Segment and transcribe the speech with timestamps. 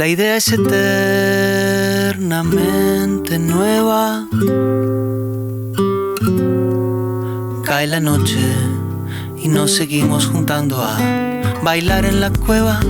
[0.00, 4.26] La idea es eternamente nueva.
[7.66, 8.38] Cae la noche
[9.36, 10.96] y nos seguimos juntando a
[11.62, 12.80] bailar en la cueva.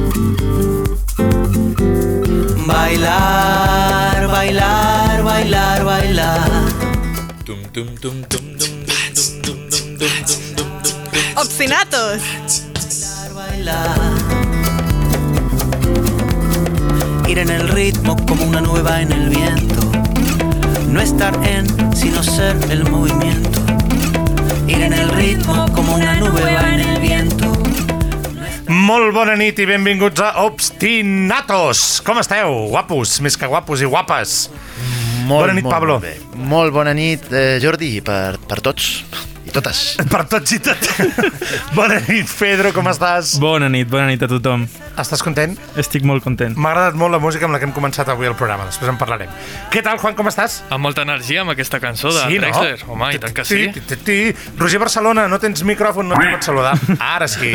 [2.68, 6.48] Bailar, bailar, bailar, bailar.
[11.34, 12.22] Obstinatos.
[13.34, 13.98] Bailar,
[17.30, 19.80] Ir en el ritmo como una nueva en el viento.
[20.88, 21.64] No estar en,
[21.94, 23.60] sino ser el movimiento.
[24.66, 27.46] Ir en el ritmo como una nube va en el viento.
[28.66, 32.00] Molt bona nit i benvinguts a Obstinatos.
[32.02, 32.66] Com esteu?
[32.74, 34.34] Guapos, més que guapos i guapes.
[35.22, 36.00] Molt, Bona nit, molt, Pablo.
[36.00, 36.44] Molt, bé.
[36.50, 39.04] molt bona nit, eh, Jordi, i per, per tots
[39.54, 39.80] totes.
[40.10, 40.88] Per tots i tot.
[41.78, 43.34] bona nit, Pedro, com estàs?
[43.42, 44.66] Bona nit, bona nit a tothom.
[45.00, 45.56] Estàs content?
[45.80, 46.56] Estic molt content.
[46.58, 48.98] M'ha agradat molt la música amb la que hem començat avui el programa, després en
[49.00, 49.32] parlarem.
[49.72, 50.60] Què tal, Juan, com estàs?
[50.70, 52.46] Amb molta energia amb aquesta cançó de Sí, no?
[52.46, 52.84] Drexler.
[52.90, 53.70] Home, i tant que sí.
[54.60, 56.76] Roger Barcelona, no tens micròfon, no et pots saludar.
[56.98, 57.54] Ara sí.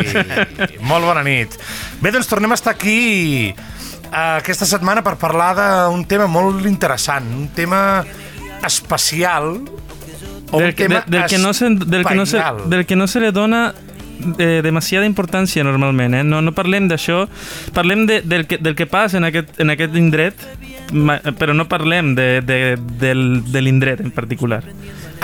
[0.86, 1.56] Molt bona nit.
[2.02, 2.98] Bé, doncs tornem a estar aquí
[3.50, 7.80] eh, aquesta setmana per parlar d'un tema molt interessant, un tema
[8.66, 9.60] especial
[10.50, 12.86] o un Del que, tema de- del, que no se, del, que no se, del
[12.86, 13.74] que no se le dona
[14.38, 16.22] eh, demasiada importància normalment, eh?
[16.24, 17.26] no, no parlem d'això,
[17.74, 20.34] parlem de, del, que, del que passa en aquest, en aquest indret,
[21.38, 22.60] però no parlem de, de,
[23.00, 24.62] del, de l'indret en particular.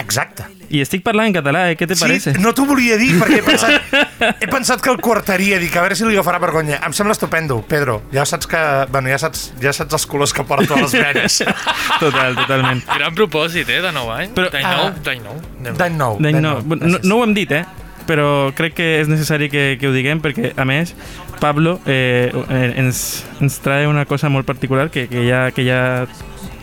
[0.02, 0.44] Exacte.
[0.72, 1.76] I estic parlant en català, eh?
[1.76, 2.32] Què te parece?
[2.32, 3.92] Sí, no t'ho volia dir perquè he pensat,
[4.40, 6.78] he pensat que el coartaria, dic, a veure si li agafarà vergonya.
[6.86, 7.98] Em sembla estupendo, Pedro.
[8.14, 8.62] Ja saps que,
[8.92, 11.42] bueno, ja saps, ja saps els colors que porto a les venes.
[12.02, 12.80] Total, totalment.
[12.88, 14.32] Gran propòsit, eh, de nou any.
[14.34, 14.76] Però- D'any Ah.
[14.80, 15.36] nou, d'any nou.
[15.76, 16.16] D'any nou.
[16.18, 16.76] D'any d'any no, nou.
[16.88, 17.64] no, no ho hem dit, eh?
[18.02, 20.90] però crec que és necessari que, que ho diguem perquè, a més,
[21.38, 25.78] Pablo eh, eh, ens, ens trae una cosa molt particular que, que ja, que ja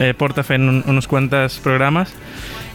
[0.03, 2.11] eh, porta fent un, uns quantes programes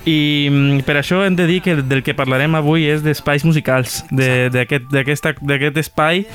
[0.05, 4.03] i mm, per això hem de dir que del que parlarem avui és d'espais musicals,
[4.11, 6.27] de- d'aquest d'aquesta- d'aquest espai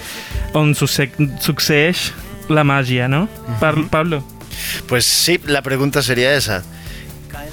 [0.53, 2.11] on succe succeeix
[2.49, 3.27] la màgia, no?
[3.59, 4.23] Par Pablo.
[4.87, 6.63] Pues sí, la pregunta sería esa.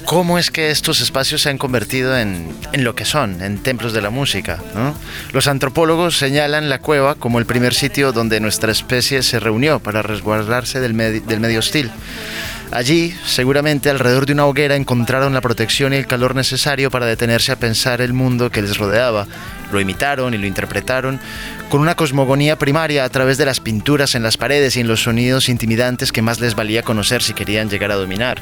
[0.07, 3.91] ¿Cómo es que estos espacios se han convertido en, en lo que son, en templos
[3.91, 4.57] de la música?
[5.33, 10.03] Los antropólogos señalan la cueva como el primer sitio donde nuestra especie se reunió para
[10.03, 11.91] resguardarse del, del medio hostil.
[12.71, 17.51] Allí, seguramente alrededor de una hoguera, encontraron la protección y el calor necesario para detenerse
[17.51, 19.27] a pensar el mundo que les rodeaba.
[19.73, 21.19] Lo imitaron y lo interpretaron
[21.69, 25.03] con una cosmogonía primaria a través de las pinturas en las paredes y en los
[25.03, 28.41] sonidos intimidantes que más les valía conocer si querían llegar a dominar.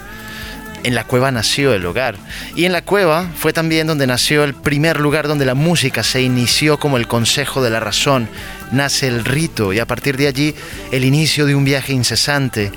[0.86, 2.16] En la cueva nació el hogar.
[2.56, 6.22] Y en la cueva fue también donde nació el primer lugar donde la música se
[6.22, 8.30] inició como el consejo de la razón.
[8.72, 10.54] Nace el rito y a partir de allí
[10.92, 12.72] el inicio de un viaje incesante.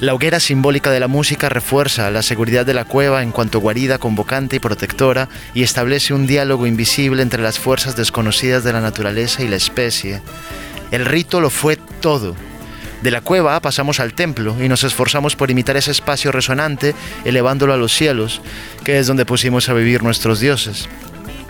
[0.00, 3.98] La hoguera simbólica de la música refuerza la seguridad de la cueva en cuanto guarida
[3.98, 9.42] convocante y protectora y establece un diálogo invisible entre las fuerzas desconocidas de la naturaleza
[9.42, 10.22] y la especie.
[10.90, 12.34] El rito lo fue todo.
[13.02, 17.72] De la cueva pasamos al templo y nos esforzamos por imitar ese espacio resonante, elevándolo
[17.72, 18.40] a los cielos,
[18.84, 20.88] que es donde pusimos a vivir nuestros dioses.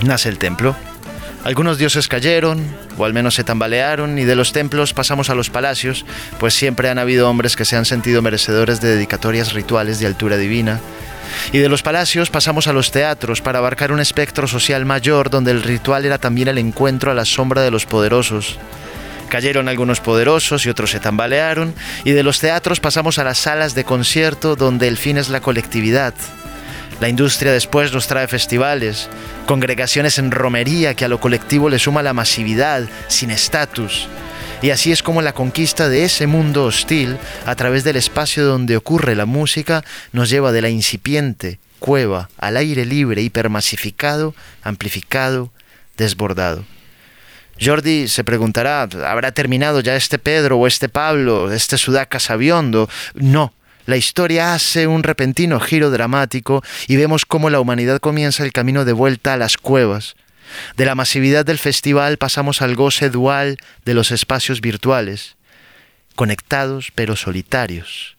[0.02, 0.74] Nace el templo.
[1.44, 2.64] Algunos dioses cayeron,
[2.96, 6.06] o al menos se tambalearon, y de los templos pasamos a los palacios,
[6.38, 10.38] pues siempre han habido hombres que se han sentido merecedores de dedicatorias rituales de altura
[10.38, 10.80] divina.
[11.52, 15.50] Y de los palacios pasamos a los teatros para abarcar un espectro social mayor donde
[15.50, 18.58] el ritual era también el encuentro a la sombra de los poderosos.
[19.32, 23.74] Cayeron algunos poderosos y otros se tambalearon, y de los teatros pasamos a las salas
[23.74, 26.12] de concierto donde el fin es la colectividad.
[27.00, 29.08] La industria después nos trae festivales,
[29.46, 34.06] congregaciones en romería que a lo colectivo le suma la masividad, sin estatus.
[34.60, 37.16] Y así es como la conquista de ese mundo hostil,
[37.46, 39.82] a través del espacio donde ocurre la música,
[40.12, 45.50] nos lleva de la incipiente cueva al aire libre, hipermasificado, amplificado,
[45.96, 46.66] desbordado.
[47.62, 52.88] Jordi se preguntará, ¿habrá terminado ya este Pedro o este Pablo, este Sudaca sabiondo?
[53.14, 53.52] No.
[53.86, 58.84] La historia hace un repentino giro dramático y vemos cómo la humanidad comienza el camino
[58.84, 60.14] de vuelta a las cuevas.
[60.76, 65.36] De la masividad del festival pasamos al goce dual de los espacios virtuales,
[66.14, 68.16] conectados pero solitarios.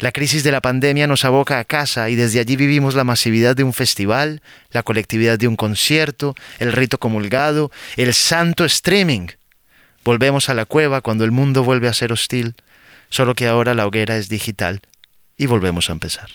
[0.00, 3.56] La crisis de la pandemia nos aboca a casa y desde allí vivimos la masividad
[3.56, 9.28] de un festival, la colectividad de un concierto, el rito comulgado, el santo streaming.
[10.04, 12.54] Volvemos a la cueva cuando el mundo vuelve a ser hostil,
[13.08, 14.80] solo que ahora la hoguera es digital
[15.36, 16.30] y volvemos a empezar.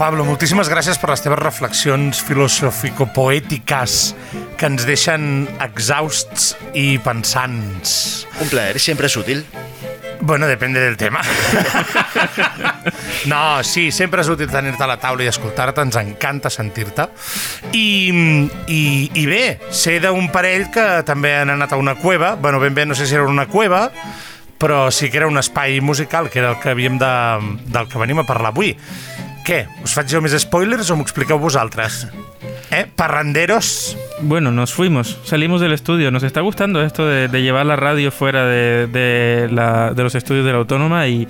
[0.00, 3.96] Pablo, moltíssimes gràcies per les teves reflexions filosòfico-poètiques
[4.56, 7.92] que ens deixen exhausts i pensants.
[8.40, 9.44] Un plaer, siempre es útil.
[10.22, 11.20] Bueno, depende del tema.
[13.28, 17.10] no, sí, sempre és útil tenir-te a la taula i escoltar-te, ens encanta sentir-te.
[17.76, 17.84] I,
[18.72, 18.82] i,
[19.12, 22.88] I bé, sé d'un parell que també han anat a una cueva, bueno, ben bé
[22.88, 23.90] no sé si era una cueva,
[24.56, 27.16] però sí que era un espai musical, que era el que havíem de,
[27.68, 28.78] del que venim a parlar avui.
[29.50, 29.64] Què?
[29.82, 32.04] Us faig jo més spoilers o m'ho expliqueu vosaltres?
[32.70, 32.84] ¿Eh?
[32.94, 33.96] Parranderos.
[34.22, 36.12] Bueno, nos fuimos, salimos del estudio.
[36.12, 40.14] Nos está gustando esto de, de llevar la radio fuera de, de, la- de los
[40.14, 41.26] estudios de la Autónoma y,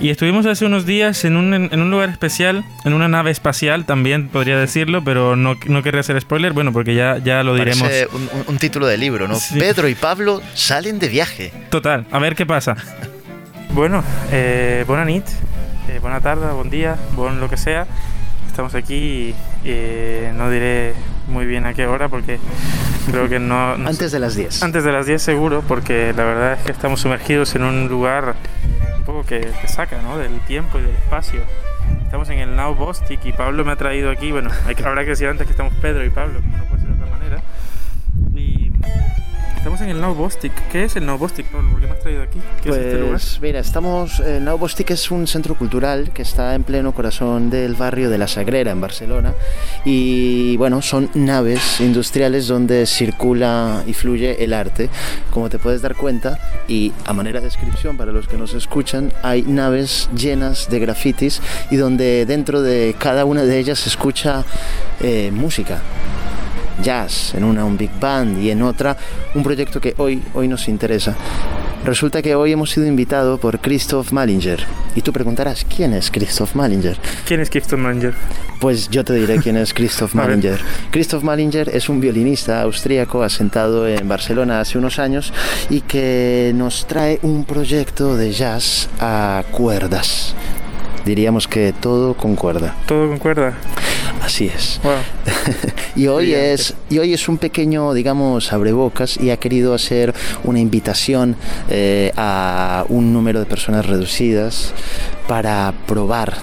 [0.00, 3.86] y estuvimos hace unos días en un, en un lugar especial, en una nave espacial
[3.86, 7.82] también podría decirlo, pero no, no querría hacer spoiler, bueno, porque ya, ya lo diremos.
[7.88, 9.34] Parece un, un- un título de libro, ¿no?
[9.34, 9.58] Sí.
[9.58, 11.52] Pedro y Pablo salen de viaje.
[11.70, 12.76] Total, a ver qué pasa.
[13.70, 15.24] Bueno, eh, buena nit,
[15.88, 17.86] eh, buena tarde, buen día, buen lo que sea.
[18.46, 19.34] Estamos aquí y
[19.64, 20.94] eh, no diré
[21.28, 22.38] muy bien a qué hora porque
[23.10, 23.76] creo que no...
[23.76, 23.90] no sé.
[23.90, 24.62] Antes de las 10.
[24.62, 28.34] Antes de las 10 seguro, porque la verdad es que estamos sumergidos en un lugar
[28.96, 30.18] un poco que te saca ¿no?
[30.18, 31.40] del tiempo y del espacio.
[32.04, 35.10] Estamos en el Now Bostic y Pablo me ha traído aquí, bueno, hay habrá que
[35.10, 36.83] decir antes que estamos Pedro y Pablo, como no puede
[39.64, 40.52] estamos en el Now Bostic.
[40.70, 41.70] ¿Qué es el Now Bostic, Pablo?
[41.70, 42.38] ¿Por qué me has traído aquí?
[42.62, 43.12] ¿Qué es este lugar?
[43.12, 44.20] Pues mira, estamos.
[44.20, 48.18] Eh, Nau Bostic es un centro cultural que está en pleno corazón del barrio de
[48.18, 49.32] La Sagrera, en Barcelona.
[49.86, 54.90] Y bueno, son naves industriales donde circula y fluye el arte.
[55.30, 56.38] Como te puedes dar cuenta,
[56.68, 61.40] y a manera de descripción para los que nos escuchan, hay naves llenas de grafitis
[61.70, 64.44] y donde dentro de cada una de ellas se escucha
[65.00, 65.80] eh, música
[66.84, 68.96] jazz, en una un big band y en otra
[69.34, 71.16] un proyecto que hoy, hoy nos interesa.
[71.84, 74.64] Resulta que hoy hemos sido invitados por Christoph Malinger.
[74.94, 76.96] Y tú preguntarás, ¿quién es Christoph Malinger?
[77.26, 78.14] ¿Quién es Clifton Manger?
[78.58, 80.14] Pues yo te diré quién es Christoph.
[80.14, 80.60] Malinger.
[80.90, 85.34] Christoph Malinger es un violinista austríaco asentado en Barcelona hace unos años
[85.68, 90.34] y que nos trae un proyecto de jazz a cuerdas.
[91.04, 92.74] Diríamos que todo con cuerda.
[92.86, 93.52] ¿Todo concuerda?
[94.24, 94.80] Así es.
[94.82, 94.94] Wow.
[95.96, 96.54] Y hoy Brillante.
[96.54, 100.12] es y hoy es un pequeño, digamos, abrebocas y ha querido hacer
[100.42, 101.36] una invitación
[101.70, 104.72] eh, a un número de personas reducidas
[105.28, 106.34] para probar,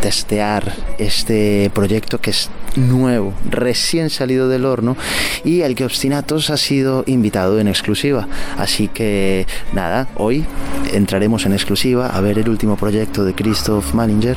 [0.00, 4.96] testear este proyecto que es nuevo, recién salido del horno
[5.44, 8.28] y al que Obstinatos ha sido invitado en exclusiva.
[8.58, 10.44] Así que nada, hoy
[10.92, 14.36] entraremos en exclusiva a ver el último proyecto de Christoph Malinger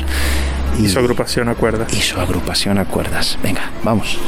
[0.79, 1.87] Y su agrupación a cuerda.
[1.91, 3.37] y su agrupación a cuerdas.
[3.41, 4.19] Venga, vamos.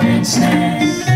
[0.00, 1.13] for instance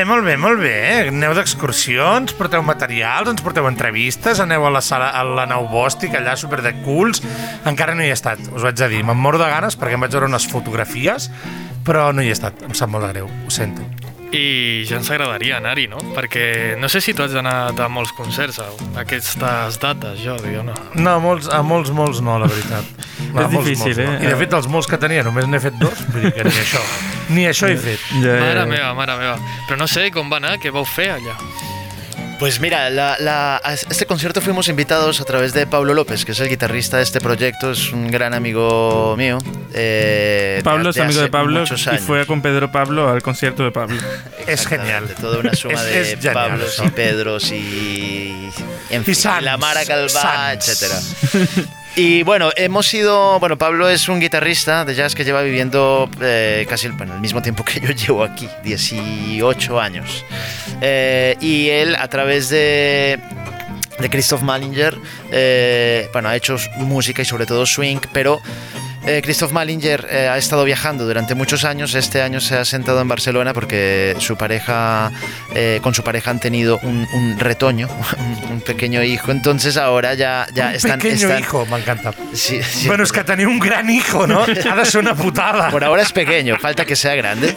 [0.00, 0.76] bé, molt bé, molt bé.
[1.10, 5.66] Aneu d'excursió, ens porteu materials, ens porteu entrevistes, aneu a la, sala, a la nau
[5.68, 7.22] bòstic, allà super de cools.
[7.68, 9.04] Encara no hi he estat, us haig de dir.
[9.04, 11.28] Me'n moro de ganes perquè em vaig veure unes fotografies,
[11.84, 12.64] però no hi he estat.
[12.64, 13.99] Em sap molt de greu, ho sento.
[14.32, 15.98] I ja ens agradaria anar-hi, no?
[16.14, 18.68] Perquè no sé si tu has anat a molts concerts a
[19.02, 20.74] aquestes dates, Jordi, o no?
[20.94, 22.84] No, a molts, a molts, molts no, la veritat.
[23.32, 24.12] No, a És molts, difícil, molts, no.
[24.20, 24.22] eh?
[24.22, 26.54] I de fet, dels molts que tenia, només n'he fet dos, vull dir que ni
[26.62, 26.84] això.
[27.34, 28.06] Ni això he fet.
[28.20, 28.68] Ja, ja, Mare ja.
[28.70, 29.34] meva, mare meva.
[29.66, 31.34] Però no sé com va anar, què vau fer allà?
[32.40, 36.32] Pues mira, la- la- a este concierto fuimos invitados a través de Pablo López, que
[36.32, 39.36] es el guitarrista de este proyecto, es un gran amigo mío.
[39.74, 43.62] eh, de- Pablo es de amigo de Pablo y fue con Pedro Pablo al concierto
[43.62, 44.00] de Pablo.
[44.46, 45.06] És genial.
[45.06, 48.50] De toda una suma Es- de es genial Pablos y Pedros y,
[48.88, 50.82] en Sants, la Mara Calvá, Sants.
[52.02, 56.64] Y bueno, hemos sido, bueno, Pablo es un guitarrista de jazz que lleva viviendo eh,
[56.66, 60.24] casi bueno, el mismo tiempo que yo llevo aquí, 18 años.
[60.80, 63.20] Eh, y él a través de
[63.98, 64.96] de Christoph Malinger,
[65.30, 68.40] eh, bueno, ha hecho música y sobre todo swing, pero
[69.06, 71.94] eh, Christoph Malinger eh, ha estado viajando durante muchos años.
[71.94, 75.10] Este año se ha sentado en Barcelona porque su pareja,
[75.54, 77.88] eh, con su pareja han tenido un, un retoño,
[78.18, 79.32] un, un pequeño hijo.
[79.32, 82.12] Entonces ahora ya, ya Un están, pequeño están- hijo, m'encanta.
[82.34, 82.86] Sí, sí.
[82.86, 84.42] Bueno, és que tenir un gran hijo, no?
[84.42, 85.70] Ha de ser una putada.
[85.70, 87.56] Por ahora es pequeño, falta que sea grande.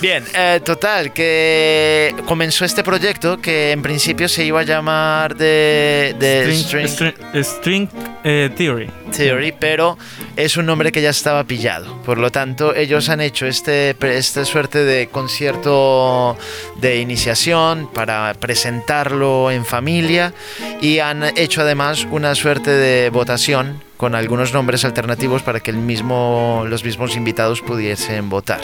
[0.00, 6.14] Bien, eh, total, que comenzó este proyecto que en principio se iba a llamar de,
[6.20, 7.88] de String, String string- string,
[8.22, 8.88] eh, Theory.
[9.16, 9.98] Theory, pero
[10.36, 12.00] es un nombre que ya estaba pillado.
[12.02, 16.36] Por lo tanto, ellos han hecho este, esta suerte de concierto
[16.80, 20.32] de iniciación para presentarlo en familia
[20.80, 25.76] y han hecho además una suerte de votación con algunos nombres alternativos para que el
[25.76, 28.60] mismo, los mismos invitados pudiesen votar.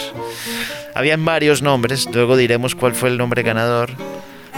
[0.94, 3.90] Habían varios nombres, luego diremos cuál fue el nombre ganador.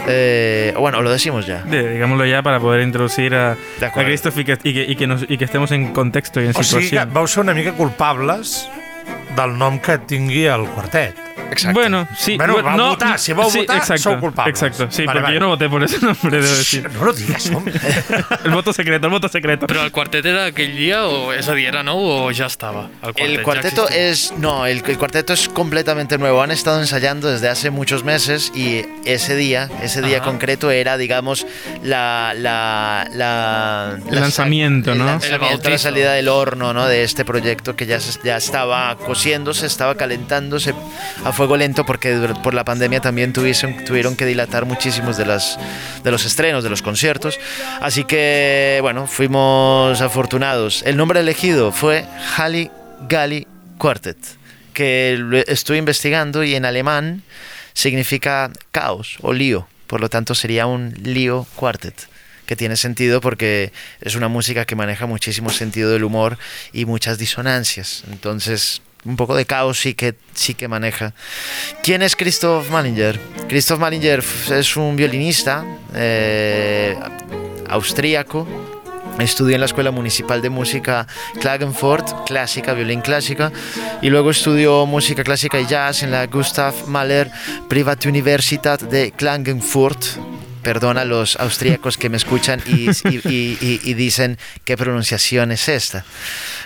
[0.07, 1.63] Eh, bueno, lo decimos ya.
[1.63, 4.03] De- digámoslo ya para poder introducir a, a.
[4.05, 6.51] Christoph y que, y que, y que nos- y que estemos en contexto y en
[6.55, 8.69] O sigui que vau ser una mica culpables
[9.35, 11.26] del nom que tingui el quartet.
[11.51, 11.79] Exacto.
[11.79, 12.37] Bueno, sí.
[12.37, 14.53] Bueno, bueno, vau votar, si vau sí, votar, exacto, sou culpables.
[14.53, 15.33] Exacto, sí, Vale, porque vale.
[15.35, 16.89] yo no voté por ese nombre, debo decir.
[16.91, 17.71] No lo digues, home.
[18.43, 19.65] El voto secreto, el voto secreto.
[19.67, 22.89] Però el quartet era aquell dia, o és a dir, era nou o ja estava?
[23.01, 24.33] El quartet, El cuarteto es.
[24.37, 26.41] No, el, el cuarteto es completamente nuevo.
[26.43, 30.25] Han estado ensayando desde hace muchos meses y ese día, ese día Ajá.
[30.25, 31.45] concreto era, digamos,
[31.83, 32.33] la.
[32.35, 35.03] la, la El la lanzamiento, ¿no?
[35.03, 36.85] El El lanzamiento, la salida del horno, ¿no?
[36.87, 40.73] De este proyecto que ya, se- ya estaba cociéndose, estaba calentándose
[41.27, 45.57] a fuego lento porque por la pandemia también tuviesen- tuvieron que dilatar muchísimos de, las,
[46.03, 47.39] de los estrenos, de los conciertos.
[47.81, 50.83] Así que, bueno, fuimos afortunados.
[50.85, 52.05] El nombre elegido fue
[52.37, 52.71] Hali
[53.07, 53.45] Gali
[53.77, 54.17] Quartet,
[54.73, 57.23] que estuve investigando y en alemán
[57.73, 59.67] significa caos o lío.
[59.87, 61.95] Por lo tanto, sería un lío quartet
[62.45, 66.37] que tiene sentido porque es una música que maneja muchísimo sentido del humor
[66.71, 68.03] y muchas disonancias.
[68.09, 71.13] Entonces, un poco de caos sí que, sí que maneja.
[71.81, 73.19] ¿Quién es Christoph Malinger?
[73.47, 76.97] Christoph Malinger es un violinista eh,
[77.69, 78.45] austríaco.
[79.17, 81.07] Estudió en la Escuela Municipal de Música
[81.39, 83.51] Klagenfurt, clásica, violín clásica,
[84.01, 87.31] y luego estudió música clásica y jazz en la Gustav Mahler
[87.67, 90.05] Privatuniversität de Klagenfurt.
[90.61, 96.03] Perdona a los austríacos que me escuchan y dicen qué pronunciación es esta.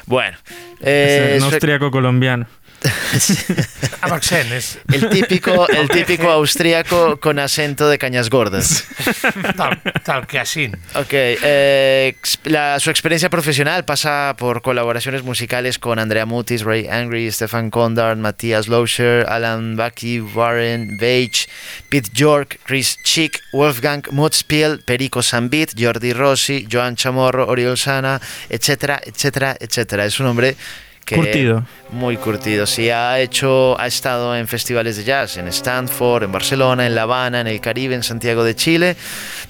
[0.07, 0.37] Bueno,
[0.83, 2.45] eh, Es un austriaco colombiano.
[4.91, 8.85] El típico, el típico austríaco con acento de cañas gordas.
[9.55, 10.71] tal, tal que així.
[10.95, 17.31] Ok, eh, la- su experiencia profesional pasa por colaboraciones musicales con Andrea Mutis, Ray Angry,
[17.31, 21.47] Stefan Condard, Matthias Loescher, Alan Bucky, Warren Beige,
[21.89, 28.19] Pete York, Chris Chick, Wolfgang Mutzpiel, Perico Sambit, Jordi Rossi, Joan Chamorro, Oriol Sana,
[28.49, 30.05] etcétera, etcétera, etcétera.
[30.05, 30.55] Es un hombre
[31.11, 31.63] que Curtido.
[31.89, 32.65] muy curtido.
[32.65, 37.03] Sí, ha hecho, ha estado en festivales de jazz, en Stanford, en Barcelona, en La
[37.03, 38.95] Habana, en el Caribe, en Santiago de Chile.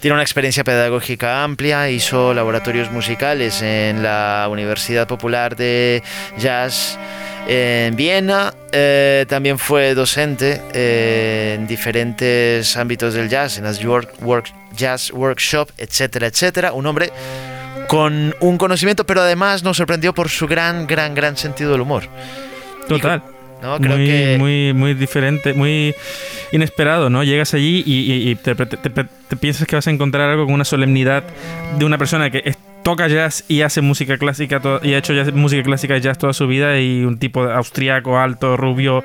[0.00, 6.02] Tiene una experiencia pedagógica amplia, hizo laboratorios musicales en la Universidad Popular de
[6.38, 6.98] Jazz
[7.46, 8.52] en Viena.
[8.72, 15.12] Eh, también fue docente eh, en diferentes ámbitos del jazz, en las York Work, Jazz
[15.12, 16.72] Workshop, etcétera, etcétera.
[16.72, 17.12] Un hombre
[17.92, 22.04] con un conocimiento, pero además nos sorprendió por su gran, gran, gran sentido del humor.
[22.88, 23.22] Total.
[23.62, 23.76] ¿no?
[23.78, 25.94] Creo muy, que muy, muy diferente, muy
[26.52, 27.22] inesperado, ¿no?
[27.22, 30.46] Llegas allí y, y- y te, te- te- te piensas que vas a encontrar algo
[30.46, 31.22] con una solemnidad
[31.78, 35.32] de una persona que es- toca jazz y hace música clásica y ha hecho jazz-
[35.34, 39.04] música clásica y jazz toda su vida y un tipo austriaco, alto, rubio.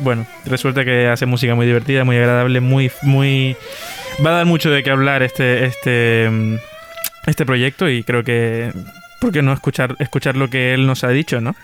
[0.00, 3.56] Bueno, resulta que hace música muy divertida, muy agradable, muy, muy.
[4.24, 6.56] Va a dar mucho de qué hablar este, este, mm,
[7.26, 8.72] este proyecto y creo que.
[9.20, 11.54] ¿Por qué no escuchar, escuchar lo que él nos ha dicho, no?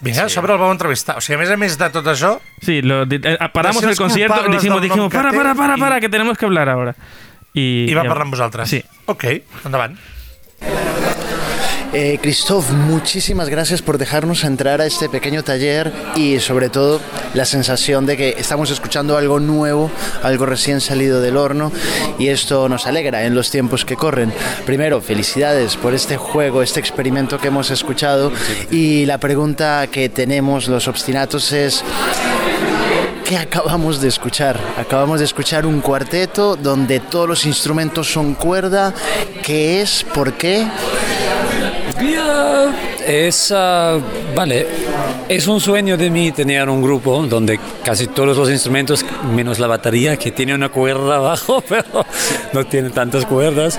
[0.00, 1.16] Vinga, a sobre el vau entrevistar.
[1.16, 3.90] O sigui, a més a més de tot això, Sí, lo, eh, paramos De ser
[3.92, 6.94] el concierto, dijimos, dijimos, para, para, para, i- para, que tenemos que hablar ahora.
[7.54, 8.68] Y, i va y- parlar amb vosaltres.
[8.68, 8.84] Sí.
[9.06, 9.24] Ok,
[9.64, 9.96] endavant.
[11.98, 17.00] Eh, Christoph, muchísimas gracias por dejarnos entrar a este pequeño taller y sobre todo
[17.32, 19.90] la sensación de que estamos escuchando algo nuevo,
[20.22, 21.72] algo recién salido del horno
[22.18, 24.30] y esto nos alegra en los tiempos que corren.
[24.66, 28.30] Primero, felicidades por este juego, este experimento que hemos escuchado
[28.70, 31.82] y la pregunta que tenemos los obstinatos es...
[33.24, 34.60] ¿Qué acabamos de escuchar?
[34.78, 38.94] Acabamos de escuchar un cuarteto donde todos los instrumentos son cuerda.
[39.42, 40.04] ¿Qué es?
[40.14, 40.64] ¿Por qué?
[43.06, 43.98] Es, ah,
[44.34, 44.66] vale,
[45.28, 49.66] es un sueño de mí tener un grupo donde casi todos los instrumentos, menos la
[49.66, 52.04] batería, que tiene una cuerda abajo, pero
[52.52, 53.78] no tiene tantas cuerdas,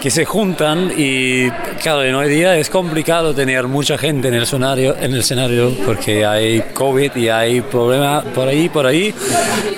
[0.00, 1.48] que se juntan y
[1.80, 5.70] claro, en hoy día es complicado tener mucha gente en el escenario, en el escenario
[5.84, 9.14] porque hay COVID y hay problemas por ahí, por ahí.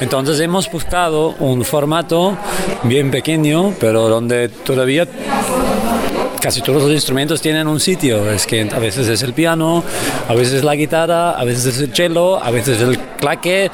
[0.00, 2.38] Entonces hemos buscado un formato
[2.84, 5.06] bien pequeño, pero donde todavía
[6.44, 8.30] casi todos los instrumentos tienen un sitio.
[8.30, 9.82] Es que a veces es el piano,
[10.28, 13.70] a veces es la guitarra, a veces es el cello, a veces es el claque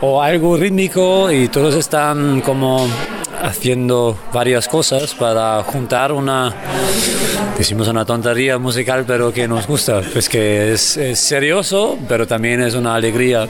[0.00, 2.86] o algo rítmico y todos están como
[3.42, 6.54] haciendo varias cosas para juntar una
[7.58, 12.62] decimos una tontería musical pero que nos gusta pues que es, es serioso pero también
[12.62, 13.46] es una alegría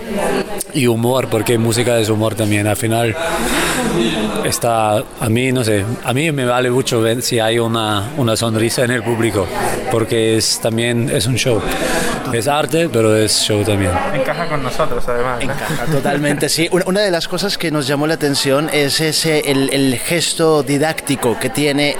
[0.74, 3.14] y humor porque música es humor también al final
[4.44, 8.36] está a mí no sé a mí me vale mucho ver si hay una, una
[8.36, 9.46] sonrisa en el público
[9.90, 11.60] porque es también es un show
[12.32, 15.44] es arte pero es show también Encaja con nosotros, además.
[15.44, 15.52] ¿no?
[15.52, 16.68] Encaja totalmente, sí.
[16.70, 20.62] Una, una de las cosas que nos llamó la atención es ese el, el gesto
[20.62, 21.96] didáctico que tiene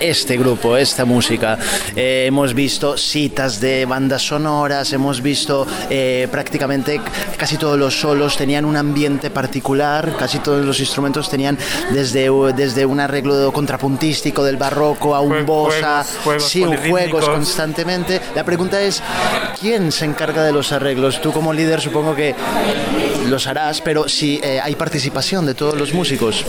[0.00, 1.58] este grupo, esta música.
[1.94, 7.00] Eh, hemos visto citas de bandas sonoras, hemos visto eh, prácticamente
[7.36, 11.58] casi todos los solos tenían un ambiente particular, casi todos los instrumentos tenían
[11.90, 16.04] desde, desde un arreglo contrapuntístico del barroco a un bossa,
[16.38, 18.20] sí, juegos constantemente.
[18.34, 19.02] La pregunta es,
[19.60, 21.20] ¿quién se encarga de los arreglos?
[21.20, 22.34] Tú como líder supongo que
[23.30, 26.44] los harás, pero si eh, hay participación de todos los músicos.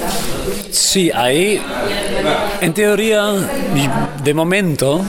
[0.72, 1.62] Sí, ahí,
[2.62, 3.32] en teoría,
[4.24, 5.04] de momento,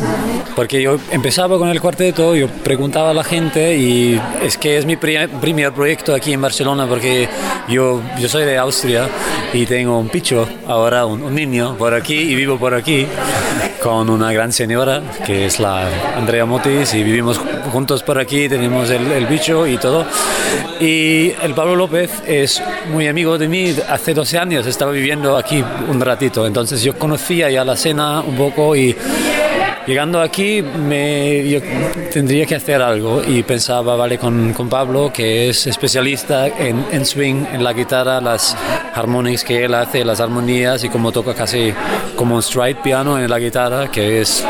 [0.57, 4.85] porque yo empezaba con el cuarteto, yo preguntaba a la gente y es que es
[4.87, 7.29] mi pri- primer proyecto aquí en Barcelona porque
[7.69, 9.09] yo, yo soy de Austria
[9.53, 13.07] y tengo un picho, ahora un, un niño por aquí y vivo por aquí
[13.83, 17.41] con una gran señora que es la Andrea Motis y vivimos
[17.73, 20.05] juntos por aquí, tenemos el, el bicho y todo.
[20.81, 25.63] Y el Pablo López es muy amigo de mí, hace 12 años estaba viviendo aquí
[25.89, 28.97] un ratito, entonces yo conocía ya la escena un poco y
[29.87, 31.61] llegando aquí me, yo
[32.13, 37.07] tendría que hacer algo y pensaba, vale, con, con Pablo, que es especialista en, en
[37.07, 38.57] swing, en la guitarra, las
[38.95, 41.73] harmonics que él hace, las armonías y como toca casi
[42.17, 44.45] como un stride piano en la guitarra, que es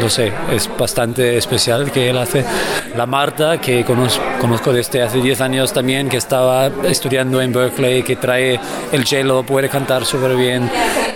[0.00, 2.44] no sé, es bastante especial que él hace.
[2.98, 8.16] La Marta, que conozco, desde hace 10 años también, que estaba estudiando en Berkeley, que
[8.16, 8.58] trae
[8.90, 10.68] el cello, puede cantar súper bien,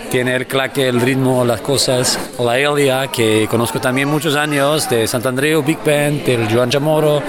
[0.09, 2.17] tiene el claque, el ritmo, las cosas.
[2.39, 7.21] La Elia, que conozco también muchos años, de Santandreu, Big Band, del Joan Chamorro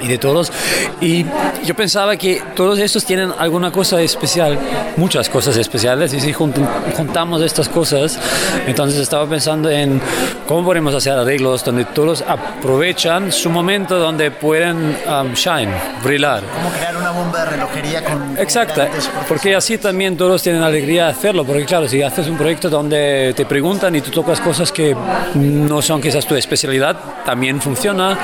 [0.00, 0.52] y de todos.
[1.00, 1.24] Y
[1.64, 4.58] yo pensaba que todos estos tienen alguna cosa especial,
[4.96, 8.18] muchas cosas especiales, y si junt- juntamos estas cosas,
[8.66, 10.00] entonces estaba pensando en
[10.46, 16.42] cómo podemos hacer arreglos donde todos aprovechan su momento donde pueden um, shine, brillar.
[16.54, 18.36] Como crear una bomba de relojería con...
[18.38, 18.82] Exacto,
[19.28, 23.32] porque así también todos tienen alegría de hacerlo, porque claro, si haces un proyecto donde
[23.36, 24.96] te preguntan y tú tocas cosas que
[25.34, 28.18] no son quizás tu especialidad, también funciona,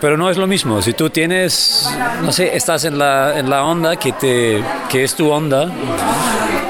[0.00, 0.82] pero no es lo mismo.
[0.82, 1.88] Si tú tienes,
[2.22, 5.70] no sé, estás en la, en la onda que, te, que es tu onda,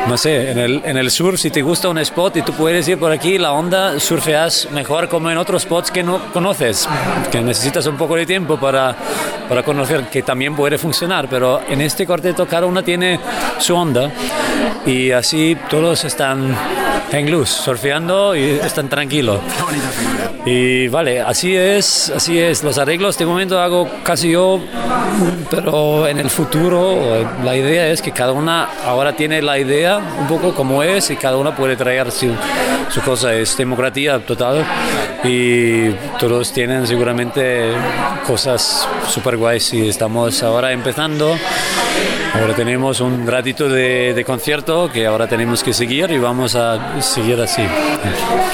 [0.06, 2.87] no sé, en el, en el surf, si te gusta un spot y tú puedes
[2.88, 6.88] ir por aquí, la onda surfeas mejor como en otros spots que no conoces,
[7.30, 8.94] que necesitas un poco de tiempo para,
[9.48, 13.18] para conocer que también puede funcionar, pero en este cuarteto cada una tiene
[13.58, 14.10] su onda
[14.84, 16.54] y así todos están
[17.10, 19.40] en luz, surfeando y están tranquilos.
[20.46, 22.62] Y vale, así es, así es.
[22.62, 24.61] Los arreglos de momento hago casi yo,
[25.50, 26.98] pero en el futuro
[27.42, 31.16] la idea es que cada una ahora tiene la idea un poco como es y
[31.16, 32.30] cada una puede traer su,
[32.90, 33.35] su cosa.
[33.35, 34.66] Es democracia total
[35.24, 37.72] y todos tienen seguramente
[38.26, 41.35] cosas super guays y estamos ahora empezando.
[42.40, 47.00] Ahora tenemos un ratito de, de concierto que ahora tenemos que seguir y vamos a
[47.00, 47.62] seguir así.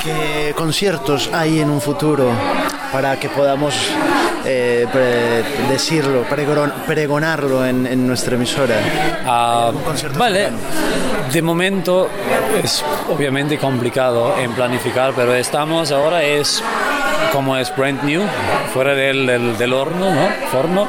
[0.04, 2.30] ¿Qué conciertos hay en un futuro
[2.92, 3.74] para que podamos
[4.44, 8.76] eh, pre- decirlo, pregon- pregonarlo en, en nuestra emisora?
[9.26, 9.72] Ah,
[10.16, 10.50] vale,
[11.32, 12.08] de momento
[12.62, 16.62] es obviamente complicado en planificar, pero estamos ahora es
[17.32, 18.22] como es brand new,
[18.74, 20.28] fuera del, del, del horno, ¿no?
[20.52, 20.86] Forno.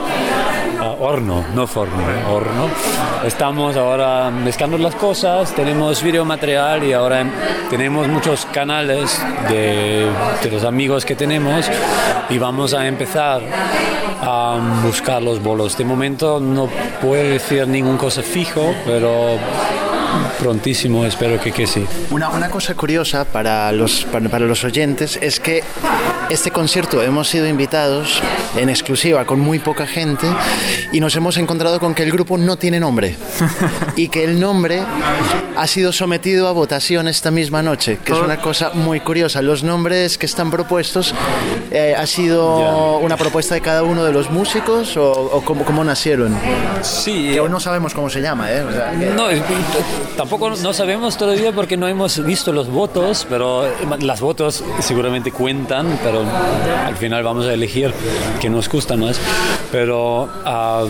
[0.84, 2.67] Ah, horno, no forno, horno.
[3.24, 7.24] Estamos ahora mezclando las cosas, tenemos videomaterial y ahora
[7.70, 10.10] tenemos muchos canales de,
[10.41, 11.70] de los amigos que tenemos
[12.32, 13.44] y vamos a empezar
[14.24, 15.78] a buscar los bolos.
[15.78, 16.67] De momento no
[17.00, 19.38] puedo decir ninguna cosa fijo, pero
[20.39, 21.86] prontísimo, espero que, que sí.
[22.10, 25.63] Una, una cosa curiosa para los, para, para los oyentes es que
[26.30, 28.21] este concierto hemos sido invitados
[28.56, 30.28] en exclusiva con muy poca gente
[30.91, 33.15] y nos hemos encontrado con que el grupo no tiene nombre
[33.95, 34.82] y que el nombre
[35.62, 39.43] ha sido sometido a votación esta misma noche, que es una cosa muy curiosa.
[39.43, 41.13] Los nombres que están propuestos
[41.69, 45.84] eh, ha sido una propuesta de cada uno de los músicos o, o cómo, cómo
[45.84, 46.36] nacieron.
[46.82, 48.63] Sí, Que aún no sabemos cómo se llama, ¿eh?
[48.63, 49.26] O sea, que- No,
[50.17, 55.32] tampoco no sabemos todavía porque no hemos visto los votos, pero eh, las votos seguramente
[55.32, 56.24] cuentan, pero
[56.88, 57.93] al final vamos a elegir
[58.39, 59.19] que nos gusta más.
[59.71, 60.86] Pero ah,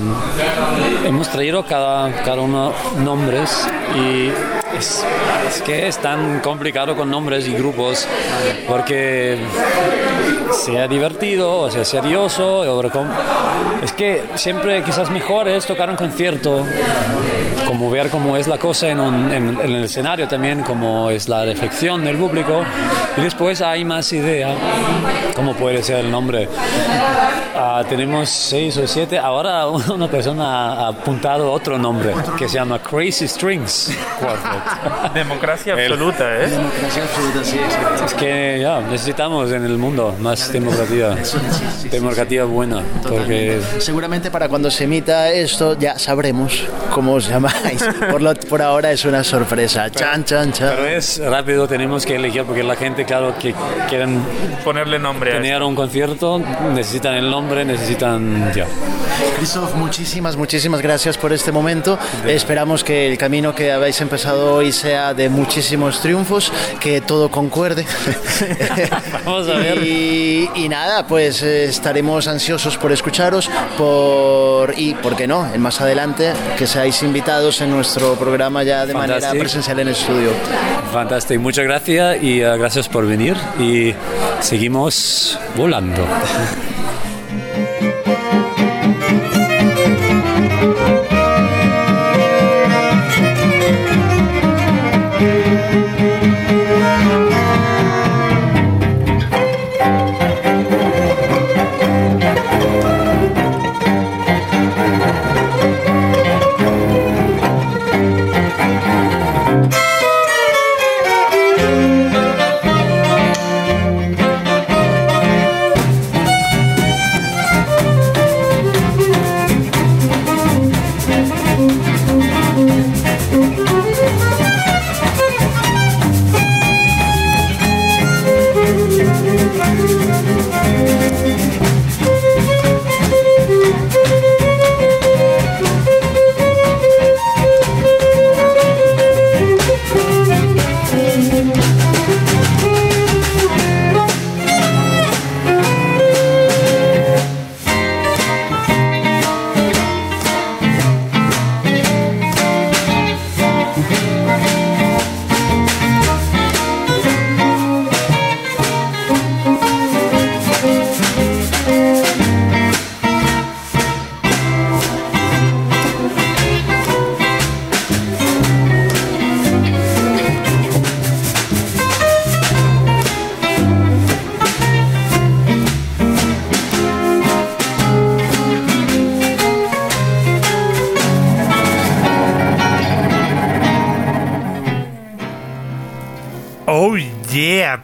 [1.06, 2.72] hemos traído cada, cada uno
[3.04, 4.30] nombres y
[4.78, 5.04] es,
[5.66, 8.08] que es tan complicado con nombres y grupos
[8.68, 9.38] porque
[10.66, 12.82] sea divertido, o sea serioso,
[13.84, 16.66] es que siempre quizás mejor es tocar un concierto,
[17.68, 22.04] como ver cómo es la cosa en- en el escenario también, cómo es la reflexión
[22.04, 22.64] del público,
[23.18, 24.54] y después hay más idea,
[25.36, 26.48] cómo puede ser el nombre.
[27.64, 32.80] Ah, tenemos seis o siete, ahora una persona ha apuntado otro nombre que se llama
[32.80, 35.14] Crazy Strings Quartet.
[35.14, 36.48] Democracia absoluta, ¿eh?
[36.50, 38.06] Democracia absoluta, sí, exacto.
[38.06, 41.16] Es que ya necesitamos en el mundo más democracia,
[41.92, 47.84] democracia buena, porque Seguramente para cuando se emita esto ya sabremos cómo os llamáis.
[48.10, 49.92] Por, lo, por ahora es una sorpresa.
[49.92, 50.74] Chan, chan, chan.
[50.76, 53.54] pero es rápido, tenemos que elegir porque la gente, claro, que
[53.88, 54.20] quieren
[54.64, 56.40] Ponerle nombre a tener un concierto,
[56.74, 58.66] necesitan el nombre, necesitan ya.
[59.38, 61.98] Christoph, muchísimas, muchísimas gracias por este momento.
[62.28, 67.86] Esperamos que el camino que habéis empezado hoy sea de muchísimos triunfos, que todo concuerde.
[69.26, 69.84] Vamos a ver.
[69.84, 75.48] Y, y nada, pues eh, estaremos ansiosos por escucharos por, y, ¿por qué no?
[75.58, 79.42] Más adelante, que seáis invitados en nuestro programa ya de manera Fantástico.
[79.44, 80.30] presencial en estudio.
[80.92, 83.94] Fantástico, muchas gracias y eh, gracias por venir y
[84.42, 86.06] seguimos volando.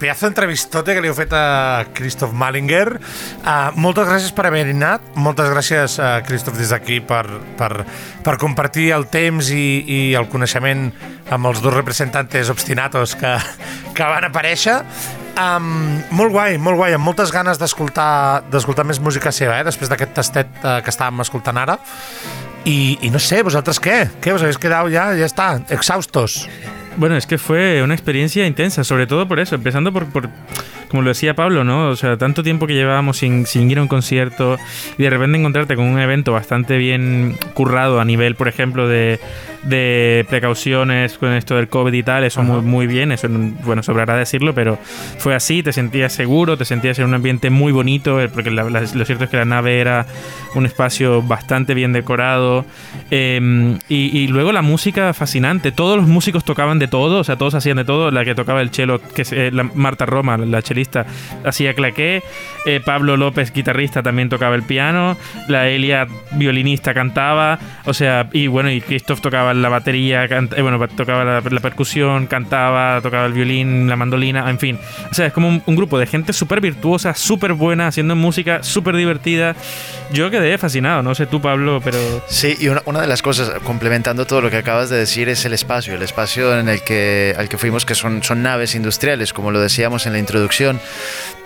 [0.07, 2.95] Pedazo d'entrevistote que li heu fet a Christoph Malinger.
[3.43, 7.25] Uh, moltes gràcies per haver anat, moltes gràcies a Christoph des d'aquí per,
[7.59, 7.83] per,
[8.23, 10.87] per compartir el temps i, i el coneixement
[11.29, 13.35] amb els dos representantes obstinatos que,
[13.97, 14.79] que van aparèixer.
[15.37, 19.67] Um, molt guai, molt guai, amb moltes ganes d'escoltar d'escoltar més música seva, eh?
[19.67, 21.77] després d'aquest tastet uh, que estàvem escoltant ara.
[22.63, 24.05] I, I no sé, vosaltres què?
[24.23, 25.11] Què us habéis quedado ya?
[25.19, 26.45] Ya está, exhaustos.
[26.97, 30.29] Bueno, es que fue una experiencia intensa, sobre todo por eso, empezando por, por
[30.89, 31.89] como lo decía Pablo, ¿no?
[31.89, 34.57] O sea, tanto tiempo que llevábamos sin, sin ir a un concierto
[34.97, 39.19] y de repente encontrarte con un evento bastante bien currado a nivel, por ejemplo, de,
[39.63, 43.27] de precauciones con esto del COVID y tal, eso muy, muy bien, eso,
[43.65, 44.77] bueno, sobrará decirlo, pero
[45.17, 48.69] fue así, te sentías seguro, te sentías en un ambiente muy bonito, eh, porque la-
[48.69, 50.05] la- lo cierto es que la nave era
[50.55, 52.65] un espacio bastante bien decorado,
[53.11, 57.35] eh, y, y luego la música fascinante, todos los músicos tocaban de todo, o sea,
[57.35, 60.37] todos hacían de todo, la que tocaba el cello, que es eh, la Marta Roma,
[60.37, 61.05] la chelista solista,
[61.43, 62.21] hacía claqué,
[62.65, 68.45] eh, Pablo López, guitarrista, también tocaba el piano, la Elia, violinista, cantaba, o sea, y
[68.47, 73.25] bueno, y Christoph tocaba la batería, cant- eh, bueno, tocaba la, la percusión, cantaba, tocaba
[73.25, 74.79] el violín, la mandolina, en fin.
[75.09, 78.61] O sea, es como un, un grupo de gente súper virtuosa, súper buena, haciendo música
[78.61, 79.55] súper divertida.
[80.13, 81.97] Yo quedé fascinado, no sé tú, Pablo, pero...
[82.27, 85.43] Sí, y una, una de las cosas, complementando todo lo que acabas de decir, es
[85.45, 89.33] el espacio, el espacio en el que, al que fuimos, que son, son naves industriales,
[89.33, 90.66] como lo decíamos en la introducción.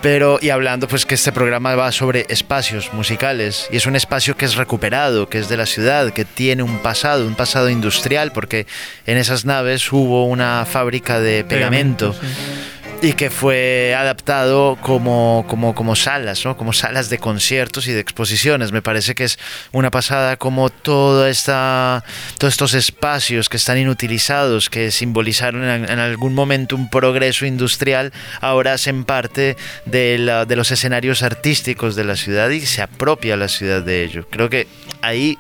[0.02, 4.36] Pero, y hablando, pues que este programa va sobre espacios musicales, y es un espacio
[4.36, 8.32] que es recuperado, que es de la ciudad, que tiene un pasado, un pasado industrial,
[8.32, 8.66] porque
[9.06, 12.16] en esas naves hubo una fábrica de pegamento.
[13.04, 16.56] Y que fue adaptado como, como, como salas, ¿no?
[16.56, 18.72] como salas de conciertos y de exposiciones.
[18.72, 19.40] Me parece que es
[19.72, 22.04] una pasada como toda esta,
[22.38, 28.14] todos estos espacios que están inutilizados, que simbolizaron en, en algún momento un progreso industrial,
[28.40, 33.36] ahora hacen parte de, la- de los escenarios artísticos de la ciudad y se apropia
[33.36, 34.28] la ciudad de ello.
[34.30, 34.68] Creo que
[35.02, 35.40] ahí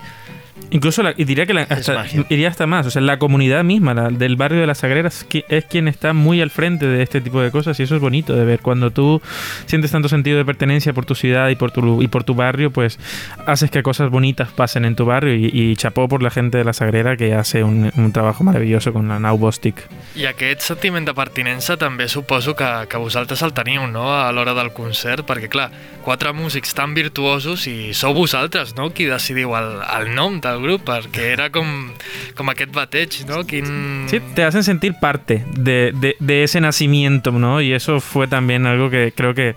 [0.71, 3.93] Incluso, la- y diría que la- hasta- iría hasta más, o sea, la comunidad misma
[3.93, 7.21] la- del barrio de las Sagreras qui- es quien está muy al frente de este
[7.21, 8.61] tipo de cosas y eso es bonito de ver.
[8.61, 9.21] Cuando tú
[9.65, 12.71] sientes tanto sentido de pertenencia por tu ciudad y por tu, y por tu barrio,
[12.71, 12.97] pues
[13.45, 16.63] haces que cosas bonitas pasen en tu barrio y, y chapó por la gente de
[16.63, 19.75] la Sagrera que hace un, un trabajo maravilloso con la Now Bostic.
[20.15, 24.53] I aquest sentiment de pertinença també suposo que, que vosaltres el teniu, no?, a l'hora
[24.53, 25.69] del concert, perquè, clar,
[26.03, 30.83] quatre músics tan virtuosos i sou vosaltres, no?, qui decidiu el, el nom del grup,
[30.87, 31.91] perquè era com,
[32.35, 34.05] com aquest bateig, no?, quin...
[34.07, 37.61] Sí, te hacen sentir parte de, de- de ese nacimiento, ¿no?
[37.61, 39.55] Y eso fue también algo que creo que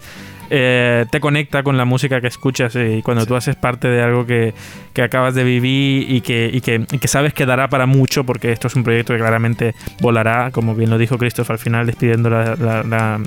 [0.51, 4.03] eh, te conecta con la música que escuchas eh, y cuando tú haces parte de
[4.03, 4.53] algo que,
[4.93, 8.25] que acabas de vivir y que, y, que, y que sabes que dará para mucho,
[8.25, 11.87] porque esto es un proyecto que claramente volará, como bien lo dijo Christoph al final
[11.87, 13.21] despidiendo la, la- la-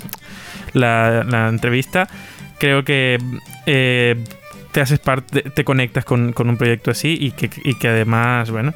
[0.74, 2.08] la- la entrevista,
[2.58, 3.18] creo que...
[3.66, 4.16] eh,
[4.78, 8.52] te haces parte, te conectas con, con un proyecto así y que, y que además,
[8.52, 8.72] bueno,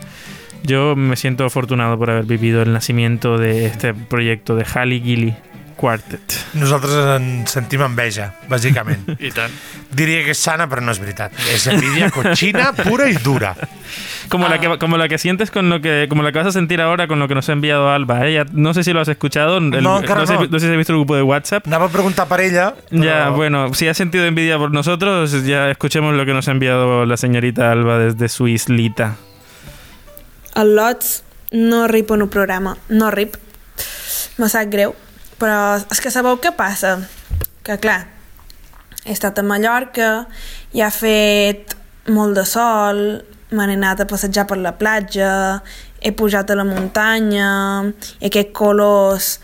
[0.65, 5.37] yo me siento afortunado por haber vivido el nacimiento de este proyecto de Halley Gilly
[5.83, 6.37] Quartet.
[6.55, 9.03] Nosaltres en sentim enveja, bàsicament.
[9.19, 9.51] I tant.
[9.91, 11.35] Diria que és sana, però no és veritat.
[11.51, 13.57] És envidia cochina, pura y dura.
[14.31, 16.53] Como, la que, como la que sientes con lo que como la que vas a
[16.53, 18.27] sentir ahora con lo que nos ha enviado Alba.
[18.29, 18.33] ¿eh?
[18.35, 19.59] Ya- no sé si lo has escuchado.
[19.59, 20.47] el- No, encara sé, no.
[20.47, 21.67] no sé si has visto el grupo de WhatsApp.
[21.67, 23.03] Anava a preguntar per ella, però...
[23.03, 27.05] Ya, bueno, si has sentido envidia por nosotros, ya escuchemos lo que nos ha enviado
[27.07, 29.17] la señorita Alba desde su islita.
[30.55, 33.35] El Lots no rip en un programa, no rip.
[34.39, 34.95] Me sap greu,
[35.41, 36.97] però és que sabeu què passa?
[37.63, 38.01] Que clar,
[39.05, 40.27] he estat a Mallorca
[40.75, 41.77] i ha fet
[42.11, 43.03] molt de sol,
[43.53, 45.63] m'han anat a passejar per la platja,
[46.03, 47.51] he pujat a la muntanya,
[48.21, 49.37] i aquests colors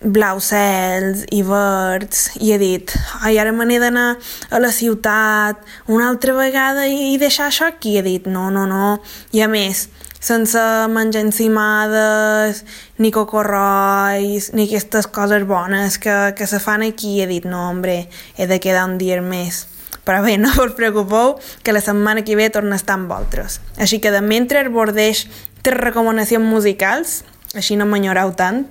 [0.00, 2.92] blaus cels i verds i he dit,
[3.24, 4.08] ai, ara me n'he d'anar
[4.50, 8.98] a la ciutat una altra vegada i deixar això aquí he dit, no, no, no
[9.32, 9.86] i a més,
[10.26, 10.58] sense
[10.90, 12.64] menjar encimades
[12.98, 18.08] ni cocorrois ni aquestes coses bones que, que se fan aquí he dit, no, hombre,
[18.36, 19.66] he de quedar un dia més
[20.06, 21.34] però bé, no us preocupeu
[21.66, 23.58] que la setmana que ve torna a estar amb vosaltres.
[23.74, 25.24] Així que de mentre bordeix
[25.66, 27.24] tres recomanacions musicals,
[27.58, 28.62] així no m'enyoreu tant.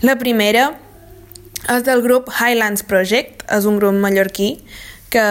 [0.00, 0.70] La primera
[1.68, 4.54] és del grup Highlands Project, és un grup mallorquí
[5.12, 5.24] que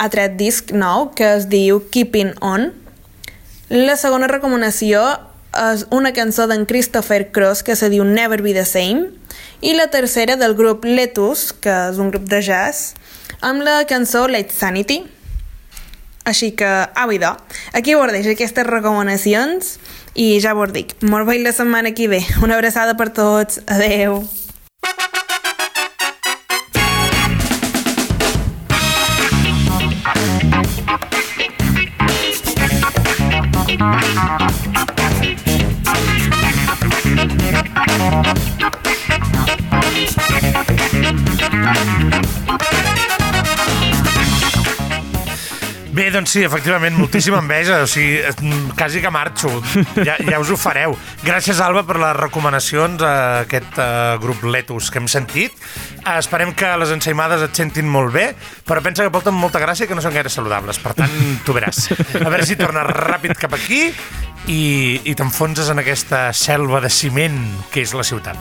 [0.00, 2.68] ha tret disc nou que es diu Keeping On.
[3.70, 4.98] La segona recomanació
[5.54, 9.12] és una cançó d'en Christopher Cross que se diu Never Be The Same
[9.62, 12.96] i la tercera del grup Letus, que és un grup de jazz,
[13.46, 15.04] amb la cançó Late Sanity.
[16.26, 16.66] Així que,
[16.98, 17.36] au idò,
[17.70, 19.76] aquí bordeix aquestes recomanacions
[20.18, 22.24] i ja vos dic, molt bé la setmana que ve.
[22.42, 23.62] Una abraçada per tots.
[23.70, 24.24] Adeu.
[33.80, 35.40] Thank
[46.00, 49.50] Bé, doncs sí, efectivament, moltíssima enveja, o sigui, mm, quasi que marxo,
[50.00, 50.94] ja, ja us ho fareu.
[51.20, 53.10] Gràcies, Alba, per les recomanacions a
[53.42, 55.52] aquest uh, grup Letus que hem sentit.
[55.98, 58.30] Uh, esperem que les ensaïmades et sentin molt bé,
[58.64, 61.52] però pensa que porten molta gràcia i que no són gaire saludables, per tant, tu
[61.52, 61.90] veràs.
[62.16, 63.90] A veure si tornes ràpid cap aquí
[64.48, 64.62] i,
[65.04, 67.42] i t'enfonses en aquesta selva de ciment
[67.74, 68.40] que és la ciutat.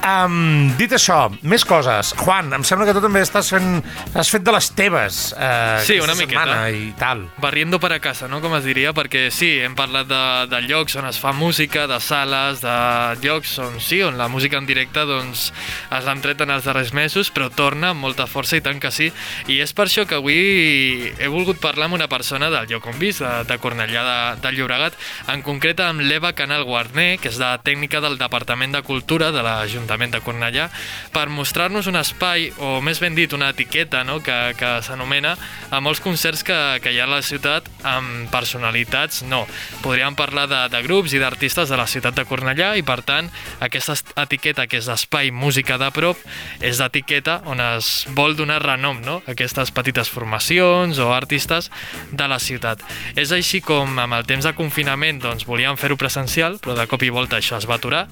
[0.00, 2.14] Um, dit això, més coses.
[2.22, 3.82] Juan, em sembla que tu també estàs fent,
[4.16, 6.40] has fet de les teves uh, Sí, una miqueta.
[6.46, 7.26] setmana i tal.
[7.36, 8.38] Barriendo para casa, no?
[8.40, 11.98] com es diria, perquè sí, hem parlat de, de llocs on es fa música, de
[12.00, 12.76] sales, de
[13.20, 15.50] llocs on sí, on la música en directe doncs,
[15.92, 18.88] es l'han tret en els darrers mesos, però torna amb molta força i tant que
[18.94, 19.10] sí.
[19.52, 22.96] I és per això que avui he volgut parlar amb una persona del lloc on
[23.02, 24.96] visc, de, de Cornellà de, de Llobregat,
[25.28, 29.44] en concret amb l'Eva Canal Guarner, que és la tècnica del Departament de Cultura de
[29.90, 30.68] l'Ajuntament de Cornellà,
[31.12, 35.34] per mostrar-nos un espai, o més ben dit, una etiqueta, no?, que, que s'anomena
[35.70, 39.42] a molts concerts que, que hi ha a la ciutat amb personalitats, no.
[39.82, 43.30] Podríem parlar de, de grups i d'artistes de la ciutat de Cornellà i, per tant,
[43.60, 46.20] aquesta est- etiqueta, que és l'espai música de prop,
[46.60, 51.70] és l'etiqueta on es vol donar renom, no?, a aquestes petites formacions o artistes
[52.12, 52.84] de la ciutat.
[53.18, 57.02] És així com amb el temps de confinament doncs, volíem fer-ho presencial, però de cop
[57.02, 58.06] i volta això es va aturar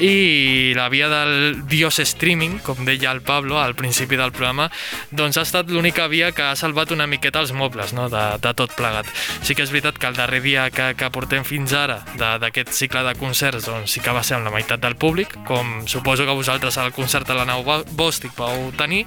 [0.00, 4.70] i la via del Dios Streaming, com deia el Pablo al principi del programa,
[5.10, 8.08] doncs ha estat l'única via que ha salvat una miqueta els mobles no?
[8.12, 9.08] de, de tot plegat.
[9.46, 13.04] Sí que és veritat que el darrer dia que, que portem fins ara d'aquest cicle
[13.06, 16.36] de concerts doncs sí que va ser amb la meitat del públic, com suposo que
[16.36, 19.04] vosaltres al concert de la nau Bòstic vau tenir,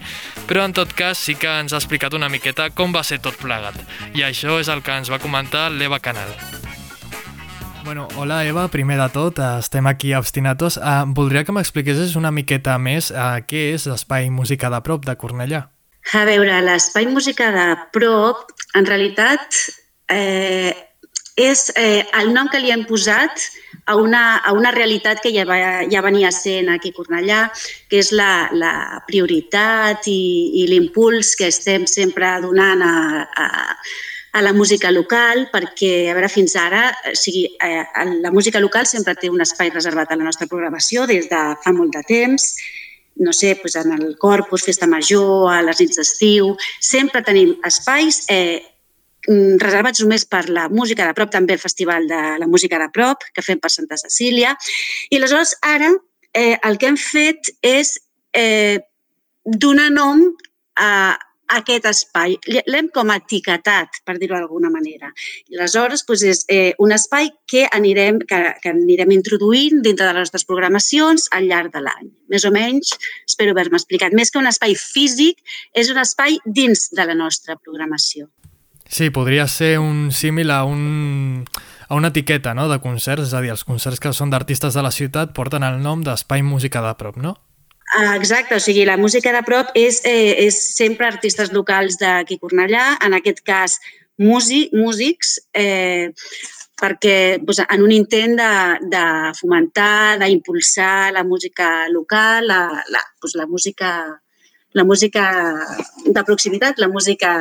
[0.47, 3.39] però en tot cas sí que ens ha explicat una miqueta com va ser tot
[3.41, 3.80] plegat.
[4.13, 6.62] I això és el que ens va comentar l'Eva Canal.
[7.84, 10.78] Bueno, hola Eva, primer de tot, eh, estem aquí a Obstinatos.
[10.78, 15.17] Uh, voldria que m'expliquessis una miqueta més uh, què és l'Espai Música de Prop de
[15.19, 15.65] Cornellà.
[16.12, 19.56] A veure, l'espai música de prop, en realitat,
[20.12, 20.72] eh,
[21.39, 23.48] és eh, el nom que li hem posat
[23.88, 25.58] a una, a una realitat que ja, va,
[25.89, 27.39] ja venia sent aquí a Cornellà,
[27.89, 33.48] que és la, la prioritat i, i l'impuls que estem sempre donant a, a,
[34.34, 37.86] a la música local, perquè, a veure, fins ara, o sigui, eh,
[38.19, 41.72] la música local sempre té un espai reservat a la nostra programació des de fa
[41.72, 42.48] molt de temps,
[43.22, 48.24] no sé, doncs en el Corpus, Festa Major, a les nits d'estiu, sempre tenim espais
[48.34, 48.63] eh,
[49.28, 52.89] mm, reservats només per la música de prop, també el Festival de la Música de
[52.89, 54.56] Prop, que fem per Santa Cecília.
[55.12, 55.91] I aleshores ara
[56.34, 58.00] eh, el que hem fet és
[58.34, 58.82] eh,
[59.46, 60.26] donar nom
[60.82, 61.19] a
[61.58, 62.38] aquest espai.
[62.67, 65.12] L'hem com etiquetat, per dir-ho d'alguna manera.
[65.51, 70.13] I aleshores doncs és eh, un espai que anirem, que, que anirem introduint dintre de
[70.13, 72.10] les nostres programacions al llarg de l'any.
[72.34, 72.95] Més o menys,
[73.27, 74.15] espero haver-me explicat.
[74.15, 78.29] Més que un espai físic, és un espai dins de la nostra programació.
[78.93, 81.45] Sí, podria ser un símil a, un,
[81.88, 84.84] a una etiqueta no?, de concerts, és a dir, els concerts que són d'artistes de
[84.86, 87.38] la ciutat porten el nom d'Espai Música de Prop, no?
[87.95, 92.39] Ah, Exacte, o sigui, la música de prop és, eh, és sempre artistes locals d'aquí
[92.41, 93.77] Cornellà, en aquest cas
[94.17, 96.10] músic, músics, eh,
[96.82, 98.49] perquè doncs, en un intent de,
[98.95, 99.03] de
[99.38, 103.91] fomentar, d'impulsar la música local, la, la, doncs, la, música,
[104.73, 105.29] la música
[106.06, 107.36] de proximitat, la música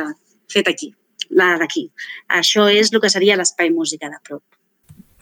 [0.53, 0.93] feta aquí,
[1.29, 1.89] la d'aquí.
[2.29, 4.43] Això és el que seria l'espai música de prop.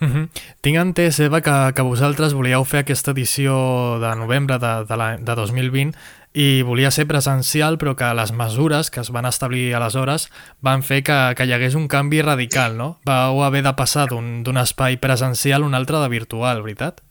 [0.02, 0.30] Uh -huh.
[0.62, 5.18] Tinc entès, Eva, que, que vosaltres volíeu fer aquesta edició de novembre de, de, la,
[5.18, 5.94] de 2020
[6.34, 11.04] i volia ser presencial, però que les mesures que es van establir aleshores van fer
[11.04, 13.00] que, que hi hagués un canvi radical, no?
[13.06, 17.02] Vau haver de passar d'un espai presencial a un altre de virtual, veritat?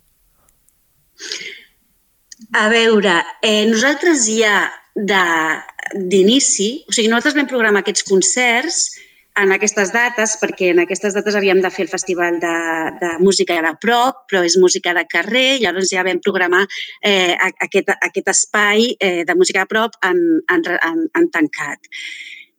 [2.53, 8.91] A veure, eh, nosaltres ja d'inici, o sigui, nosaltres vam programar aquests concerts
[9.39, 12.57] en aquestes dates, perquè en aquestes dates havíem de fer el festival de,
[13.01, 16.65] de música de prop, però és música de carrer, i llavors ja vam programar
[17.03, 21.91] eh, aquest, aquest espai eh, de música de prop en, en, en, en tancat.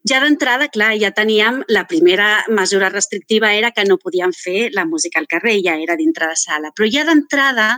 [0.09, 4.87] Ja d'entrada, clar, ja teníem la primera mesura restrictiva era que no podíem fer la
[4.89, 6.71] música al carrer, ja era dintre de sala.
[6.73, 7.75] Però ja d'entrada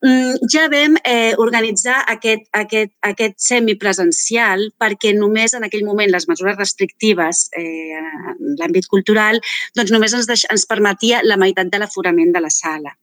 [0.00, 6.56] ja vam eh, organitzar aquest, aquest, aquest semipresencial perquè només en aquell moment les mesures
[6.56, 8.00] restrictives eh,
[8.32, 9.40] en l'àmbit cultural
[9.76, 12.96] doncs només ens, deix, ens permetia la meitat de l'aforament de la sala.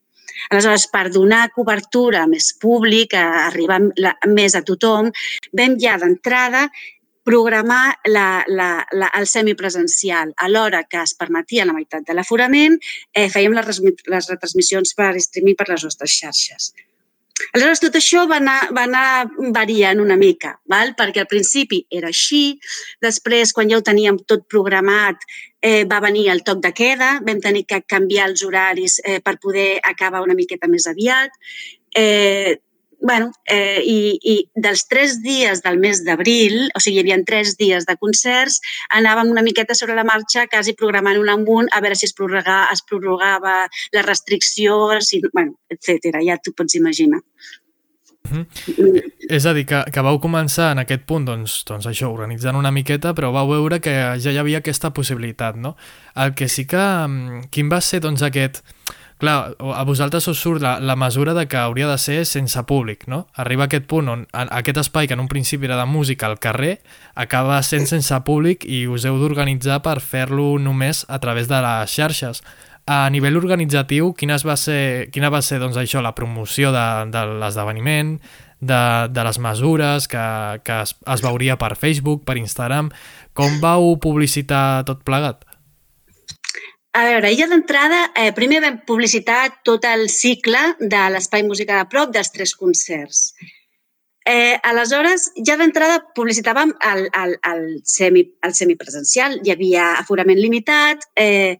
[0.49, 5.10] Aleshores, per donar cobertura més públic, a arribar la, més a tothom,
[5.53, 6.67] vam ja d'entrada
[7.27, 10.31] programar la, la, la, el semipresencial.
[10.38, 12.77] A l'hora que es permetia la meitat de l'aforament,
[13.12, 13.81] eh, fèiem les,
[14.13, 16.71] les retransmissions per streaming per les nostres xarxes.
[17.54, 20.93] Aleshores, tot això va anar, va anar variant una mica, val?
[20.97, 22.58] perquè al principi era així,
[23.04, 25.22] després, quan ja ho teníem tot programat,
[25.61, 29.38] eh, va venir el toc de queda, vam tenir que canviar els horaris eh, per
[29.41, 31.34] poder acabar una miqueta més aviat.
[31.97, 32.57] Eh,
[33.00, 37.56] bueno, eh, i, i dels tres dies del mes d'abril, o sigui, hi havia tres
[37.60, 38.60] dies de concerts,
[38.98, 42.16] anàvem una miqueta sobre la marxa, quasi programant un amb un, a veure si es
[42.18, 43.56] prorrogava, es prorrogava
[43.93, 46.18] la restricció, si, bueno, etc.
[46.26, 47.22] Ja t'ho pots imaginar.
[49.30, 52.74] És a dir, que, que vau començar en aquest punt, doncs, doncs això, organitzant una
[52.76, 55.76] miqueta, però vau veure que ja hi havia aquesta possibilitat, no?
[56.16, 56.82] El que sí que...
[56.82, 58.64] mm, Quin va ser, doncs, aquest...
[59.18, 63.07] Clar, a vosaltres us surt la, la mesura de que hauria de ser sense públic,
[63.09, 63.24] no?
[63.34, 66.28] Arriba a aquest punt on a- aquest espai que en un principi era de música
[66.28, 66.84] al carrer
[67.15, 71.89] acaba sent sense públic i us heu d'organitzar per fer-lo només a través de les
[71.89, 72.43] xarxes.
[72.86, 77.26] A nivell organitzatiu, quines va ser, quina va ser doncs, això, la promoció de, de
[77.41, 78.20] l'esdeveniment,
[78.61, 80.22] de, de les mesures que,
[80.63, 82.93] que es, es veuria per Facebook, per Instagram,
[83.34, 85.43] com vau publicitar tot plegat?
[86.98, 91.86] A veure, ja d'entrada, eh, primer vam publicitar tot el cicle de l'Espai Música de
[91.91, 93.20] Prop dels tres concerts.
[94.26, 99.38] Eh, aleshores, ja d'entrada publicitàvem el, el, el, semi, el semipresencial.
[99.45, 101.60] Hi havia aforament limitat eh,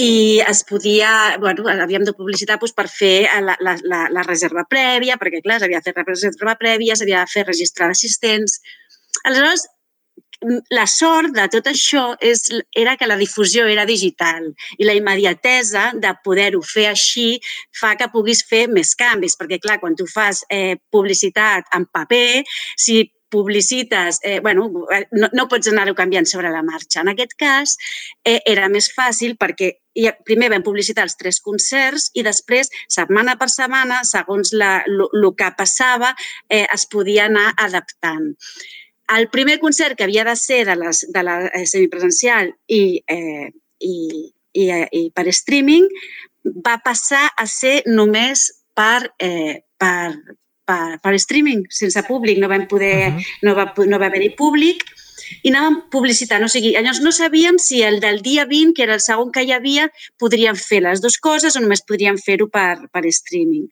[0.00, 5.20] i es podia, bueno, havíem de publicitar doncs, per fer la, la, la, reserva prèvia,
[5.20, 8.56] perquè, clar, s'havia de fer reserva prèvia, s'havia de fer registrar d'assistents.
[9.28, 9.68] Aleshores,
[10.70, 12.44] la sort de tot això és,
[12.76, 17.40] era que la difusió era digital i la immediatesa de poder-ho fer així
[17.80, 22.42] fa que puguis fer més canvis, perquè clar, quan tu fas eh, publicitat en paper,
[22.76, 24.68] si publicites, eh, bueno,
[25.10, 27.00] no, no pots anar-ho canviant sobre la marxa.
[27.00, 27.78] En aquest cas,
[28.28, 33.38] eh, era més fàcil perquè i primer vam publicitar els tres concerts i després, setmana
[33.40, 36.12] per setmana, segons lo que passava,
[36.48, 38.32] eh, es podia anar adaptant.
[39.10, 43.50] El primer concert que havia de ser de, les, de la eh, semipresencial i, eh,
[43.80, 43.96] i,
[44.52, 45.88] i, eh, i per streaming
[46.64, 50.14] va passar a ser només per, eh, per,
[50.64, 52.40] per, per streaming, sense públic.
[52.40, 53.24] No vam poder, uh -huh.
[53.42, 54.84] no va, no va haver-hi públic
[55.42, 56.44] i anàvem publicitant.
[56.44, 59.44] O sigui, llavors no sabíem si el del dia 20, que era el segon que
[59.44, 63.68] hi havia, podríem fer les dues coses o només podríem fer-ho per, per streaming.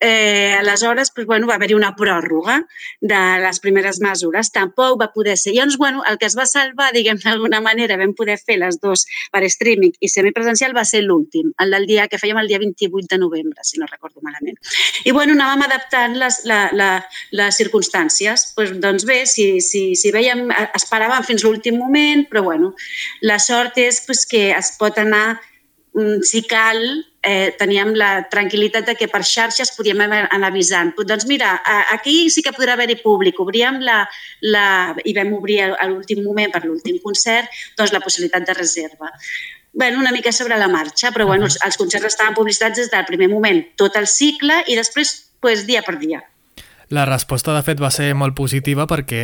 [0.00, 2.56] Eh, aleshores, doncs, bueno, va haver-hi una pròrroga
[3.00, 4.48] de les primeres mesures.
[4.54, 5.52] Tampoc va poder ser.
[5.52, 9.04] Llavors, bueno, el que es va salvar, diguem d'alguna manera, vam poder fer les dues
[9.32, 13.10] per streaming i semipresencial va ser l'últim, el del dia que fèiem el dia 28
[13.10, 14.56] de novembre, si no recordo malament.
[15.04, 16.90] I bueno, anàvem adaptant les, la, la,
[17.36, 18.48] les circumstàncies.
[18.56, 20.48] Pues, doncs bé, si, si, si veiem,
[20.80, 22.72] esperàvem fins l'últim moment, però bueno,
[23.20, 25.40] la sort és pues, que es pot anar
[26.22, 26.78] si cal,
[27.22, 30.92] eh, teníem la tranquil·litat de que per xarxes podíem anar avisant.
[30.96, 31.60] Doncs mira,
[31.90, 33.40] aquí sí que podrà haver-hi públic.
[33.42, 34.04] Obríem la,
[34.40, 34.66] la,
[35.04, 39.10] i vam obrir a a l'últim moment, per l'últim concert, doncs la possibilitat de reserva.
[39.72, 43.06] Bueno, una mica sobre la marxa, però bueno, els, els concerts estaven publicitats des del
[43.06, 46.22] primer moment, tot el cicle i després pues, dia per dia.
[46.90, 49.20] La resposta, de fet, va ser molt positiva perquè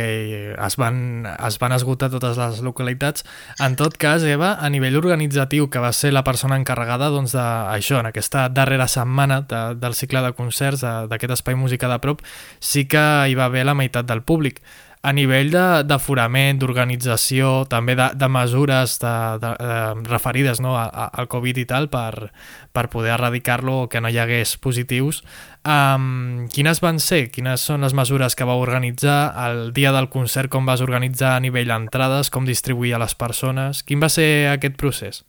[0.55, 3.25] es van, es van esgotar totes les localitats.
[3.59, 7.99] En tot cas, Eva, a nivell organitzatiu, que va ser la persona encarregada doncs, d'això,
[7.99, 12.23] en aquesta darrera setmana de, del cicle de concerts d'aquest espai música de prop,
[12.63, 14.63] sí que hi va haver la meitat del públic.
[15.07, 15.53] A nivell
[15.87, 21.61] d'aforament, d'organització, també de, de mesures de, de, de, referides no, a, a, al Covid
[21.61, 22.33] i tal per,
[22.75, 25.21] per poder erradicar-lo o que no hi hagués positius,
[25.63, 27.27] um, quines van ser?
[27.31, 30.51] Quines són les mesures que vau organitzar el dia del concert?
[30.51, 32.33] Com vas organitzar a nivell d'entrades?
[32.33, 33.85] Com distribuir a les persones?
[33.87, 35.23] Quin va ser aquest procés?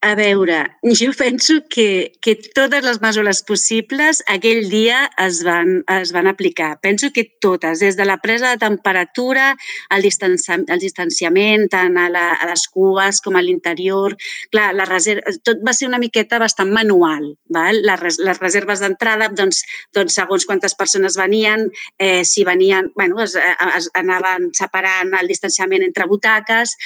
[0.00, 6.12] A veure, jo penso que, que totes les mesures possibles aquell dia es van, es
[6.14, 6.76] van aplicar.
[6.78, 9.56] Penso que totes, des de la presa de temperatura,
[9.90, 14.14] el, distanci, el distanciament, tant a, la, a les cues com a l'interior,
[14.52, 17.32] clar, la reserva, tot va ser una miqueta bastant manual.
[17.50, 17.82] Val?
[17.82, 19.64] Les, les reserves d'entrada, doncs,
[19.98, 21.66] doncs, segons quantes persones venien,
[21.98, 26.78] eh, si venien, bueno, es, es anaven separant el distanciament entre butaques,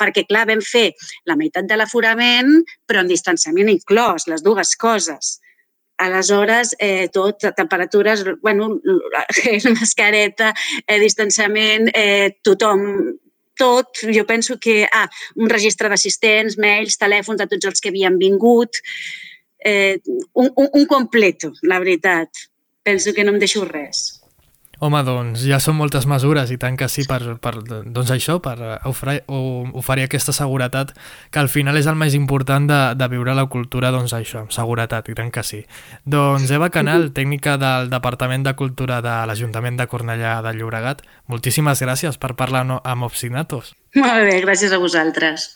[0.00, 0.86] perquè, clar, vam fer
[1.28, 2.45] la meitat de l'aforament,
[2.86, 5.36] però amb distanciament inclòs, les dues coses.
[6.02, 8.68] Aleshores, eh, tot, temperatures, bueno,
[9.80, 10.52] mascareta,
[10.84, 12.82] eh, distanciament, eh, tothom,
[13.56, 15.08] tot, jo penso que, ah,
[15.40, 18.82] un registre d'assistents, mails, telèfons de tots els que havien vingut,
[19.64, 19.96] eh,
[20.34, 22.46] un, un, un completo, la veritat.
[22.84, 24.20] Penso que no em deixo res.
[24.84, 28.56] Home, doncs ja són moltes mesures i tant que sí per, per doncs això, per
[28.84, 30.92] oferir, oferir aquesta seguretat
[31.32, 34.52] que al final és el més important de, de viure la cultura, doncs això, amb
[34.52, 35.62] seguretat, i tant que sí.
[36.04, 41.00] Doncs Eva Canal, tècnica del Departament de Cultura de l'Ajuntament de Cornellà de Llobregat,
[41.32, 43.72] moltíssimes gràcies per parlar no- amb Obstinatos.
[43.96, 45.54] Molt bé, gràcies a vosaltres.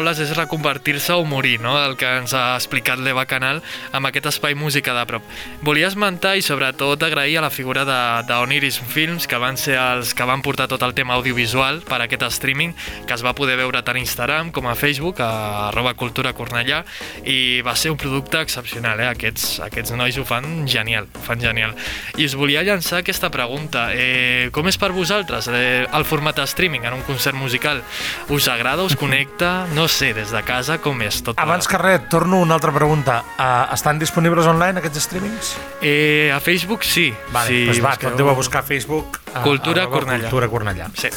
[0.00, 1.74] Paraules, és reconvertir-se o morir, no?
[1.84, 3.60] el que ens ha explicat l'Eva Canal
[3.92, 5.22] amb aquest espai música de prop.
[5.62, 10.14] Volia esmentar i sobretot agrair a la figura de- d'Oniris Films, que van ser els
[10.14, 12.72] que van portar tot el tema audiovisual per a aquest streaming,
[13.06, 16.84] que es va poder veure tant a Instagram com a Facebook, a arroba cultura Cornellà,
[17.24, 19.08] i va ser un producte excepcional, eh?
[19.12, 21.74] Aquests, aquests nois ho fan genial, ho fan genial.
[22.16, 23.90] I us volia llançar aquesta pregunta.
[23.92, 27.82] Eh, com és per vosaltres eh, el format de streaming en un concert musical?
[28.30, 29.66] Us agrada, us connecta?
[29.74, 31.38] No sé, des de casa com és tot?
[31.42, 33.20] Abans que res, torno una altra pregunta.
[33.36, 35.52] Uh, estan disponibles online aquests streamings?
[35.82, 37.10] Eh, a Facebook sí.
[37.34, 39.20] Vale, sí, doncs va, busqueu- tot deu a buscar a Facebook.
[39.34, 40.28] a- Cultura arroba Cornellà.
[40.30, 40.90] Cultura Cornellà.
[40.96, 41.08] Sí.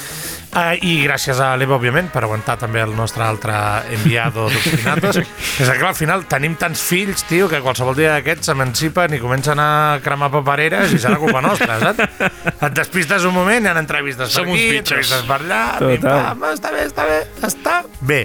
[0.54, 3.56] Uh, I gràcies a l'Eva, òbviament, per aguantar també el nostre altre
[3.95, 5.18] enviado d'Obstinatos.
[5.24, 5.26] és
[5.58, 9.58] que, clar, al final tenim tants fills, tio, que qualsevol dia d'aquests s'emancipen i comencen
[9.58, 12.30] a cremar papereres i serà culpa nostra, saps?
[12.54, 16.45] Et despistes un moment, hi ha entrevistes per Som uns aquí, entrevistes per allà, pim-pam,
[16.54, 17.18] està bé, està bé,
[17.49, 17.80] està
[18.14, 18.22] bé.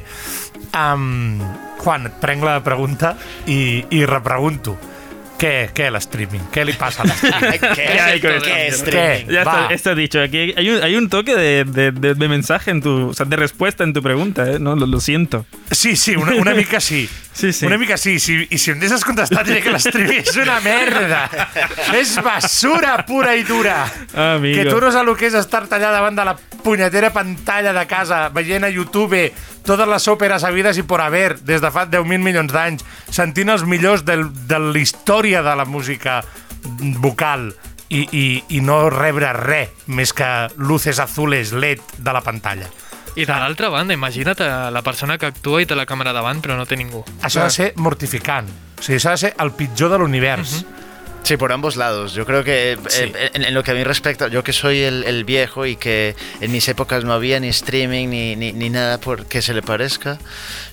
[0.77, 1.41] Um,
[1.81, 3.15] Juan, et prenc la pregunta
[3.49, 4.77] i, i repregunto.
[5.39, 6.49] Què, què l'streaming?
[6.51, 7.61] Què li passa a l'streaming?
[7.77, 8.87] ¿Qué, hay con ¿Qué esto?
[8.91, 9.29] streaming?
[9.33, 10.21] Ya está, está dicho.
[10.21, 13.11] Aquí hay un, hay un toque de, de- de- de mensaje en tu.
[13.11, 14.59] O sea, de respuesta en tu pregunta, ¿eh?
[14.59, 15.47] No, lo, lo siento.
[15.71, 17.09] Sí, sí, una, una mica sí.
[17.39, 17.67] Sí, sí.
[17.67, 18.19] Una mica sí.
[18.19, 18.49] sí.
[18.51, 21.21] I si em deixes contestar, diré que l'streaming és una merda.
[21.95, 23.85] és basura pura i dura.
[24.35, 24.57] Amigo.
[24.59, 26.35] Que tu no saps el que és estar tallat davant de la
[26.69, 29.23] punyetera pantalla de casa, veient a YouTube
[29.65, 33.65] totes les òperes havides i por haver des de fa 10.000 milions d'anys, sentint els
[33.69, 36.21] millors del, de la història de la música
[37.01, 37.51] vocal
[37.89, 38.25] i, i,
[38.57, 40.29] i no rebre res més que
[40.61, 42.69] luces azules LED de la pantalla.
[43.19, 46.43] I de l'altra banda, imagina't a la persona que actua i té la càmera davant
[46.45, 47.01] però no té ningú.
[47.25, 48.51] Això ha de ser mortificant.
[48.79, 50.61] O sigui, això ha de ser el pitjor de l'univers.
[51.25, 52.15] Sí, por ambos lados.
[52.15, 53.13] Yo creo que eh, Sí.
[53.35, 56.17] en, en lo que a mí respecta, yo que soy el, el viejo y que
[56.41, 59.61] en mis épocas no había ni streaming ni, ni, ni nada por que se le
[59.61, 60.19] parezca,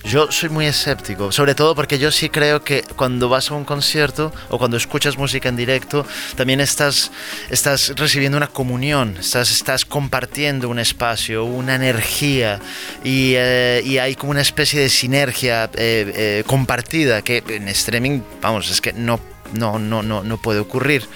[0.04, 1.30] yo soy muy escéptico.
[1.30, 5.18] Sobre todo porque yo sí creo que cuando vas a un concierto o cuando escuchas
[5.18, 7.10] música en directo, también estás,
[7.50, 12.60] estás recibiendo una comunión, estás, estás compartiendo un espacio, una energía
[13.04, 18.20] y, eh, y hay como una especie de sinergia eh, eh, compartida que en streaming,
[18.40, 19.20] vamos, es que no
[19.52, 21.08] no, no, no, no puede ocurrir.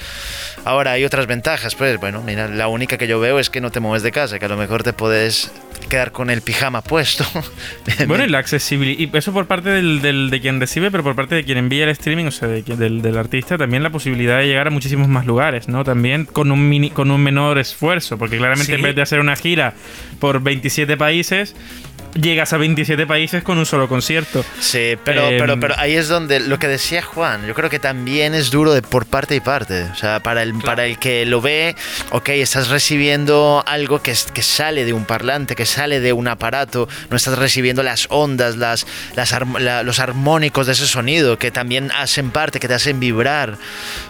[0.64, 3.70] Ahora hay otras ventajas, pues bueno, mira, la única que yo veo es que no
[3.70, 5.50] te mueves de casa, que a lo mejor te puedes
[5.88, 7.24] quedar con el pijama puesto.
[8.06, 8.98] Bueno, y la accesibilidad.
[8.98, 11.84] Y eso por parte del, del- de quien recibe, pero por parte de quien envía
[11.84, 15.08] el streaming, o sea, de del, del artista, también la posibilidad de llegar a muchísimos
[15.08, 15.82] más lugares, ¿no?
[15.84, 18.76] También con un, mini, con un menor esfuerzo, porque claramente Sí.
[18.76, 19.74] en vez de hacer una gira
[20.18, 21.54] por 27 países,
[22.14, 24.44] llegas a 27 países con un solo concierto.
[24.60, 27.78] Sí, pero, Em, pero, pero ahí es donde lo que decía Juan, yo creo que
[27.78, 29.84] también es duro de por parte y parte.
[29.84, 31.76] O sea, para el, para el que lo ve,
[32.10, 36.28] ok, estás recibiendo algo que, es- que sale de un parlante, que sale de un
[36.28, 38.86] aparato, no estás recibiendo las ondas, las,
[39.16, 43.56] las la- los armónicos de ese sonido que también hacen parte, que te hacen vibrar,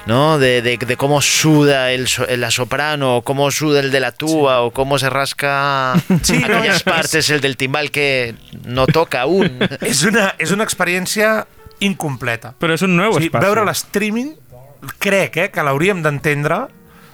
[0.06, 0.38] ¿no?
[0.38, 4.62] De, de- de cómo suda el, la soprano, o cómo suda el de la tuba,
[4.62, 8.34] o cómo se rasca Sí, no, aquellas es- partes el del timbal que
[8.64, 9.58] no toca aún.
[9.80, 11.46] És una, és una experiència
[11.80, 12.54] incompleta.
[12.58, 13.46] Pero es un nuevo O sigui, espacio.
[13.48, 14.34] veure l'streaming,
[14.98, 16.66] crec eh, que l'hauríem d'entendre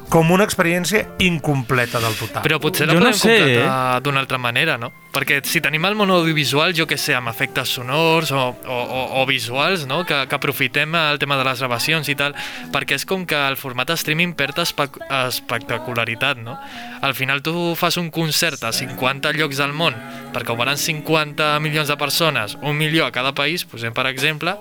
[0.08, 2.44] com una experiència incompleta del total.
[2.44, 4.92] Però potser la Jo no podem sé, completar d'una altra manera, no?
[5.16, 9.00] Perquè si tenim el món audiovisual, jo que sé, amb efectes sonors o, o, o,
[9.22, 10.04] o visuals, no?
[10.06, 12.36] Que, que aprofitem el tema de les gravacions i tal,
[12.74, 14.88] perquè és com que el format streaming perd espe
[15.24, 16.58] espectacularitat, no?
[17.02, 19.96] Al final tu fas un concert a 50 llocs del món
[20.36, 24.52] perquè ho veuran 50 milions de persones, un milió a cada país, posem per exemple,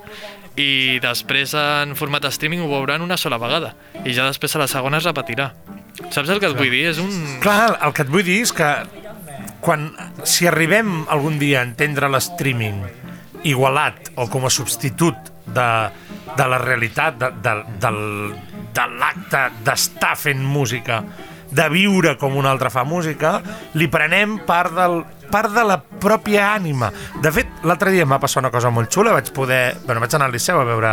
[0.60, 4.70] i després en format streaming ho veuran una sola vegada i ja després a la
[4.72, 5.51] segona es repetirà.
[6.12, 6.86] Saps el que et vull dir?
[6.91, 7.12] És un...
[7.43, 8.70] Clar, el que et vull dir és que
[9.64, 9.89] quan,
[10.28, 12.84] si arribem algun dia a entendre l'streaming
[13.45, 15.70] igualat o com a substitut de,
[16.36, 18.01] de la realitat, de, de, del,
[18.76, 21.03] de l'acte d'estar fent música,
[21.56, 23.38] de viure com un altre fa música,
[23.80, 25.01] li prenem part, del,
[25.32, 26.91] part de la pròpia ànima.
[27.24, 29.78] De fet, l'altre dia em va passar una cosa molt xula, vaig poder...
[29.86, 30.91] Bueno, vaig anar al Liceu a veure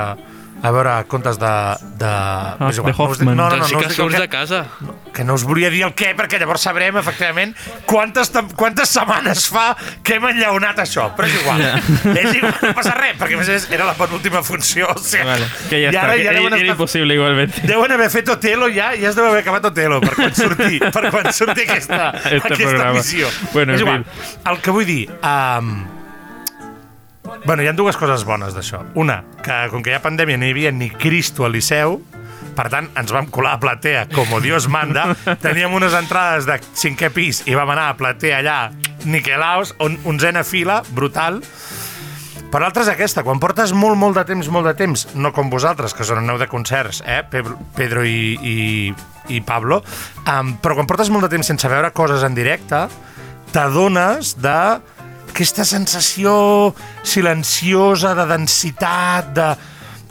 [0.62, 1.52] a veure contes de...
[1.98, 2.10] de,
[2.62, 3.36] Ah, és igual, de no Hoffman.
[3.36, 4.60] No, no, no, doncs no us que surts de casa.
[5.12, 7.54] que no us volia dir el què, perquè llavors sabrem, efectivament,
[7.86, 11.08] quantes, quantes setmanes fa que hem enllaunat això.
[11.16, 11.62] Però és igual.
[12.14, 14.88] és igual, no passa res, perquè a més a més era la penúltima funció.
[14.92, 17.64] O sigui, Vale, que i ara que ja era, estar, imposible igualmente.
[17.66, 21.10] deuen haver fet Otelo ja, ja es deu haver acabat Otelo per quan surti, per
[21.10, 22.92] quan surti aquesta, Este aquesta programa.
[23.00, 23.28] missió.
[23.52, 24.06] Bueno, és en igual.
[24.52, 25.02] El que vull dir...
[25.22, 26.01] Um,
[27.44, 28.82] Bueno, hi ha dues coses bones d'això.
[28.98, 31.98] Una, que com que hi ha pandèmia no hi havia ni Cristo al Liceu,
[32.56, 35.08] per tant, ens vam colar a platea com Dios manda,
[35.44, 38.58] teníem unes entrades de cinquè pis i vam anar a platea allà
[39.08, 41.40] niquelaos, on, onzena fila, brutal.
[42.52, 45.48] Per l'altra és aquesta, quan portes molt, molt de temps, molt de temps, no com
[45.50, 47.22] vosaltres, que us aneu de concerts, eh?
[47.24, 47.40] Pe-
[47.78, 48.56] Pedro i, i,
[49.32, 49.80] i Pablo,
[50.28, 52.84] um, però quan portes molt de temps sense veure coses en directe,
[53.56, 54.58] t'adones de
[55.32, 56.32] aquesta sensació
[57.02, 59.52] silenciosa, de densitat, de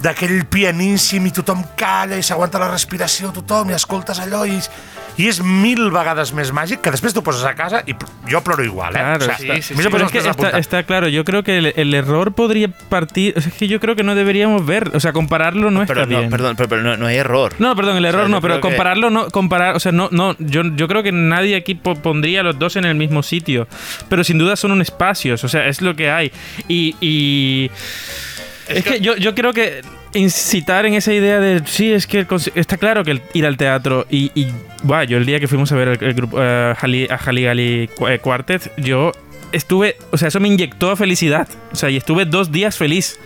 [0.01, 4.57] d'aquell pianíssim i tothom calla i s'aguanta la respiració tothom i escoltes allò i,
[5.21, 7.93] i és mil vegades més màgic que després t'ho poses a casa i
[8.31, 8.99] jo ploro igual, eh?
[8.99, 9.43] Claro, O sea, está,
[9.91, 10.05] Pero
[10.57, 13.67] es que claro, yo creo que el, el error podría partir, o sea, es que
[13.67, 16.29] yo creo que no deberíamos ver, o sea, compararlo no Pero está no, bien.
[16.31, 17.53] perdón, pero, pero no, no hay error.
[17.59, 19.91] No, perdón, el error O sea, yo no, pero que- compararlo no, comparar, o sea,
[19.91, 23.21] no, no, yo, yo creo que nadie aquí po- pondría los dos en el mismo
[23.21, 23.67] sitio,
[24.09, 26.31] pero sin duda son un espacios, o sea, es lo que hay.
[26.67, 27.69] Y, y
[28.67, 29.81] es, que, yo, yo creo que
[30.13, 33.57] incitar en esa idea de, sí, es que el está claro que el ir al
[33.57, 34.47] teatro y, y
[35.07, 36.37] yo el día que fuimos a ver el, el grupo
[36.75, 39.11] Jali- a Haligali Qu- eh, Quartet, yo
[39.51, 43.19] estuve, o sea, eso me inyectó felicidad, o sea, y estuve dos días feliz.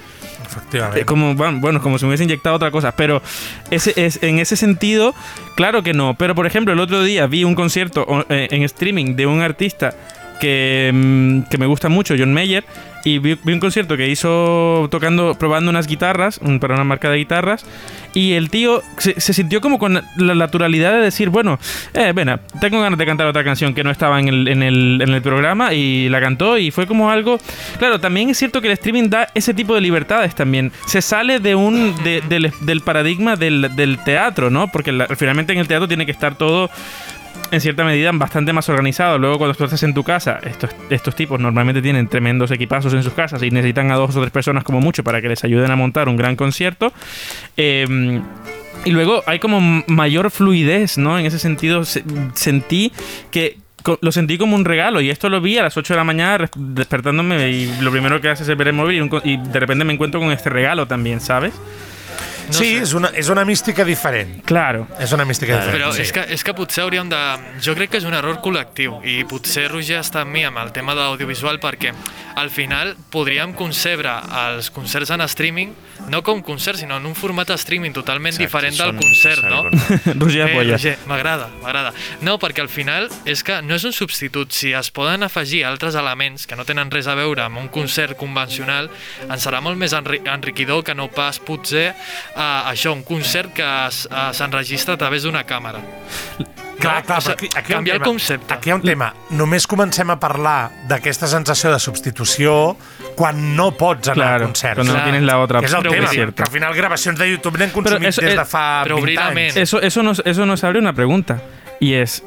[0.45, 0.97] Efectivament.
[0.97, 2.95] Eh, Como, bueno, como si me hubiese inyectado otra cosa.
[2.95, 3.21] Pero
[3.71, 5.15] ese, es, en ese sentido,
[5.55, 6.13] claro que no.
[6.13, 9.95] Pero, por ejemplo, el otro día vi un concierto en streaming de un artista
[10.39, 12.63] que, mm, que me gusta mucho, John Mayer,
[13.03, 17.17] y vi, vi un concierto que hizo tocando, probando unas guitarras, para una marca de
[17.17, 17.63] guitarras,
[18.15, 21.59] y el tío se, se sintió como con la naturalidad de decir, bueno,
[21.93, 24.99] eh, ven, tengo ganas de cantar otra canción que no estaba en el, en, el,
[25.03, 27.37] en el programa, y la cantó, y fue como algo...
[27.77, 30.71] Claro, también es cierto que el streaming da ese tipo de libertades también.
[30.87, 34.71] Se sale de un de- del, del paradigma del, del teatro, ¿no?
[34.71, 36.71] Porque la- finalmente en el teatro tiene que estar todo
[37.51, 39.17] en cierta medida bastante más organizado.
[39.17, 43.03] Luego cuando tú estás en tu casa, estos, estos tipos normalmente tienen tremendos equipazos en
[43.03, 45.71] sus casas y necesitan a dos o tres personas como mucho para que les ayuden
[45.71, 46.91] a montar un gran concierto.
[47.57, 48.21] Eh,
[48.83, 51.17] y luego hay como mayor fluidez, ¿no?
[51.17, 52.91] En ese sentido se- sentí
[53.31, 53.57] que
[54.01, 56.49] lo sentí como un regalo y esto lo vi a las 8 de la mañana
[56.55, 59.93] despertándome y lo primero que haces es ver el móvil y, y de repente me
[59.93, 61.53] encuentro con este regalo también, ¿sabes?
[62.53, 64.37] Sí, és una, és una mística diferent.
[64.45, 64.85] Claro.
[64.99, 65.77] És una mística diferent.
[65.77, 66.03] Però sí.
[66.05, 67.21] és, que, és que potser hauríem de...
[67.65, 70.73] Jo crec que és un error col·lectiu i potser Roger està amb mi amb el
[70.75, 71.93] tema de l'audiovisual perquè
[72.35, 74.13] al final podríem concebre
[74.45, 75.73] els concerts en streaming
[76.09, 79.63] no com concerts, sinó en un format de streaming totalment Exacte, diferent del concert, no?
[80.19, 80.71] Roger Eh.
[80.71, 81.93] Roger, m'agrada, m'agrada.
[82.21, 84.51] No, perquè al final és que no és un substitut.
[84.51, 88.17] Si es poden afegir altres elements que no tenen res a veure amb un concert
[88.17, 88.89] convencional,
[89.29, 93.63] ens serà molt més enri enriquidor que no pas potser eh, això, un concert que
[93.65, 95.81] eh, s'enregistra a través d'una càmera.
[96.79, 98.53] Clar, clar, però aquí, aquí canviar el concepte.
[98.53, 99.13] Aquí hi ha un tema.
[99.29, 102.75] Només comencem a parlar d'aquesta sensació de substitució
[103.15, 104.75] quan no pots anar Claro, a concerts.
[104.75, 106.35] cuando no tienes la otra Que és el tema, cierto.
[106.35, 109.51] que al final gravacions de YouTube n'hem consumit eso, des de fa però 20 obrirament.
[109.51, 109.57] anys.
[109.57, 111.41] Eso, eso, nos, eso nos abre una pregunta
[111.79, 112.23] y es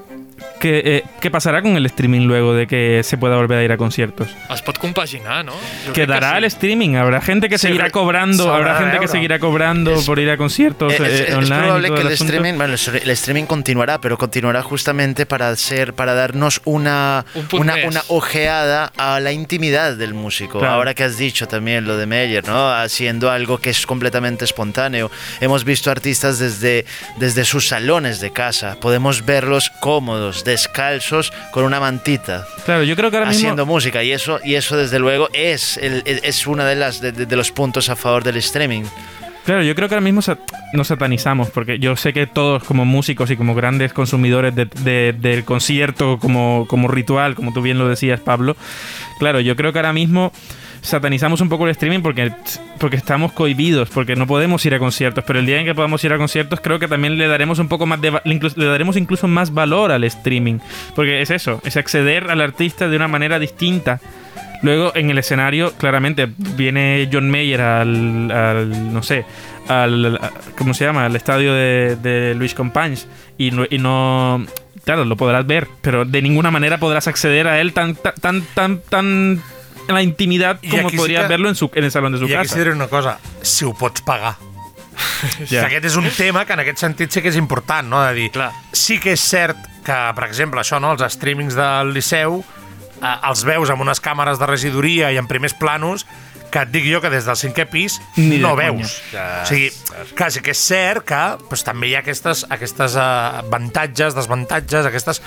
[0.61, 3.72] ¿qué, eh, ¿qué pasará con el streaming luego de que se pueda volver a ir
[3.72, 4.28] a conciertos?
[4.51, 5.53] Es pot compaginar, no?
[5.93, 6.91] ¿Quedará que el streaming?
[6.97, 8.53] ¿Habrà gente que Sí, seguirá cobrando?
[8.53, 11.89] ¿Habrá gente que seguirá cobrando Es- por ir a conciertos Es, eh, es y probable
[11.89, 16.61] todo que el, streaming, bueno, el streaming continuará, pero continuará justamente para hacer, para darnos
[16.64, 20.59] una, Un una, ojeada a la intimidad del músico.
[20.59, 20.74] Claro.
[20.74, 22.70] Ahora que has dicho también lo de Meyer, ¿no?
[22.72, 25.11] Haciendo algo que es completamente espontáneo.
[25.41, 26.84] Hemos visto artistas desde,
[27.16, 28.76] desde sus salones de casa.
[28.80, 32.46] Podemos verlos cómodos, descalzos, con una mantita.
[32.64, 33.74] Claro, yo creo que ahora haciendo mismo...
[33.74, 37.50] música y eso y eso desde luego es el- es una de las de, los
[37.50, 38.84] puntos a favor del streaming
[39.44, 40.20] Claro, yo creo que ahora mismo
[40.74, 45.14] nos satanizamos, porque yo sé que todos como músicos y como grandes consumidores de- de-
[45.18, 48.58] del concierto como, como ritual, como tú bien lo decías, Pablo,
[49.18, 50.32] claro, yo creo que ahora mismo
[50.80, 52.32] satanizamos un poco el streaming porque,
[52.78, 56.02] porque estamos cohibidos, porque no podemos ir a conciertos, pero el día en que podamos
[56.04, 59.28] ir a conciertos creo que también le daremos un poco más de le daremos incluso
[59.28, 60.58] más valor al streaming,
[60.94, 64.00] porque es eso, es acceder al artista de una manera distinta.
[64.60, 69.24] Luego en el escenario, claramente, viene John Mayer al, al, no sé,
[69.68, 70.18] al,
[70.56, 71.04] ¿cómo se llama?
[71.06, 73.06] Al estadio de, Luis Companys
[73.36, 74.44] y no, y no,
[74.84, 78.80] claro, lo podrás ver, pero de ninguna manera podrás acceder a él tan, tan, tan,
[78.80, 79.42] tan,
[79.95, 82.24] la intimidad I como aquí sí que- verlo en, su, en el salón de su
[82.24, 82.55] I aquí casa.
[82.55, 84.36] s'hi diré una cosa, si ho pots pagar.
[85.49, 88.01] Que aquest és un tema que en aquest sentit sí que és important, no?
[88.03, 88.51] De dir, Clar.
[88.74, 90.93] sí que és cert que, per exemple, això, no?
[90.95, 95.55] els streamings del Liceu eh, els veus amb unes càmeres de regidoria i en primers
[95.55, 96.05] planos
[96.51, 98.70] que et dic jo que des del cinquè pis Ni no conya.
[98.72, 98.95] veus.
[99.14, 99.68] O sigui,
[100.16, 104.86] clar, sí que és cert que doncs, també hi ha aquestes, aquestes uh, avantatges, desvantatges,
[104.89, 105.22] aquestes...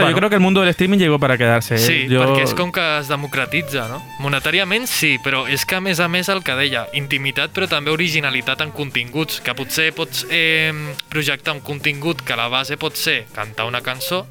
[0.00, 0.16] O sea, Bueno.
[0.16, 1.74] yo creo que el mundo del streaming llegó para quedarse.
[1.74, 1.78] ¿eh?
[1.78, 2.22] Sí, yo...
[2.24, 4.00] perquè és com que es democratitza, no?
[4.20, 7.90] Monetàriament sí, però és que a més a més el que deia, intimitat però també
[7.92, 10.72] originalitat en continguts, que potser pots eh,
[11.10, 14.24] projectar un contingut que la base pot ser cantar una cançó,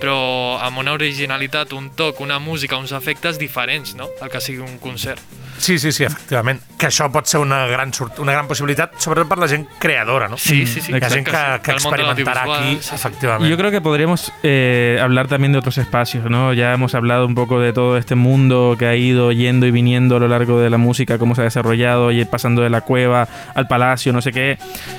[0.00, 4.08] però amb una originalitat, un toc, una música, uns efectes diferents, no?
[4.22, 5.20] El que sigui un concert.
[5.60, 6.60] Sí, sí, sí, efectivament.
[6.80, 10.38] Que això pot ser una gran, una gran possibilitat, sobretot per la gent creadora, ¿no?
[10.38, 11.32] Sí, sí, sí, ha gent que,
[11.62, 12.94] que l'audiovisual, aquí, sí, sí.
[12.94, 13.50] efectivament.
[13.50, 16.54] Yo creo que podríamos eh, hablar también de otros espacios, ¿no?
[16.54, 20.16] Ya hemos hablado un poco de todo este mundo que ha ido yendo y viniendo
[20.16, 23.28] a lo largo de la música, cómo se ha desarrollado, y pasando de la cueva
[23.54, 24.58] al palacio, no sé qué,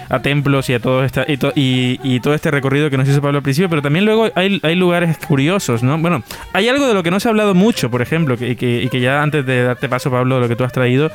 [0.10, 3.08] a templos y a todo esta, y, to- y- y todo este recorrido que nos
[3.10, 5.98] hizo Pablo al principio, pero también luego hay, hay lugares curiosos, ¿no?
[5.98, 6.22] Bueno,
[6.54, 8.84] hay algo de lo que no se ha hablado mucho, por ejemplo, que, y que,
[8.84, 11.12] y que ya antes de darte paso, Pablo, de lo que tú has traído,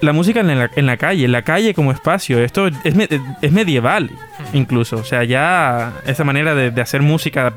[0.00, 2.38] la música en la, en la calle, en la calle como espacio.
[2.38, 2.94] Esto es,
[3.42, 4.10] es medieval,
[4.52, 4.96] incluso.
[4.96, 7.54] O sea, ya esa manera de, de hacer música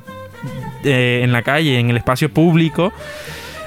[0.84, 2.94] eh, en la calle, en el espacio público.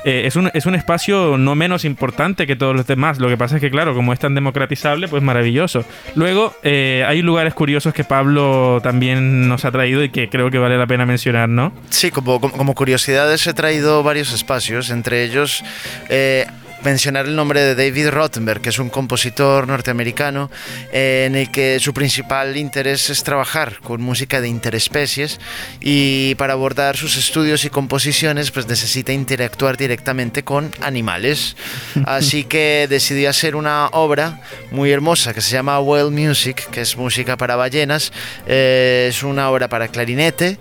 [0.04, 3.18] eh, es, un, es un espacio no menos importante que todos los demás.
[3.18, 5.84] Lo que pasa es que, claro, como es tan democratizable, pues maravilloso.
[6.14, 10.58] Luego, eh, hay lugares curiosos que Pablo también nos ha traído y que creo que
[10.58, 11.72] vale la pena mencionar, ¿no?
[11.90, 15.62] Sí, como, como, como curiosidades he traído varios espacios, entre ellos
[16.08, 16.46] eh,
[16.82, 20.50] mencionar el nombre de David Rottenberg, que es un compositor norteamericano
[20.92, 25.40] eh, en el que su principal interés es trabajar con música de interespecies
[25.80, 31.56] y para abordar sus estudios y composiciones pues necesita interactuar directamente con animales.
[32.06, 36.96] Así que decidió hacer una obra muy hermosa que se llama Whale Music, que es
[36.96, 38.12] música para ballenas.
[38.46, 40.58] Eh, es una obra para clarinete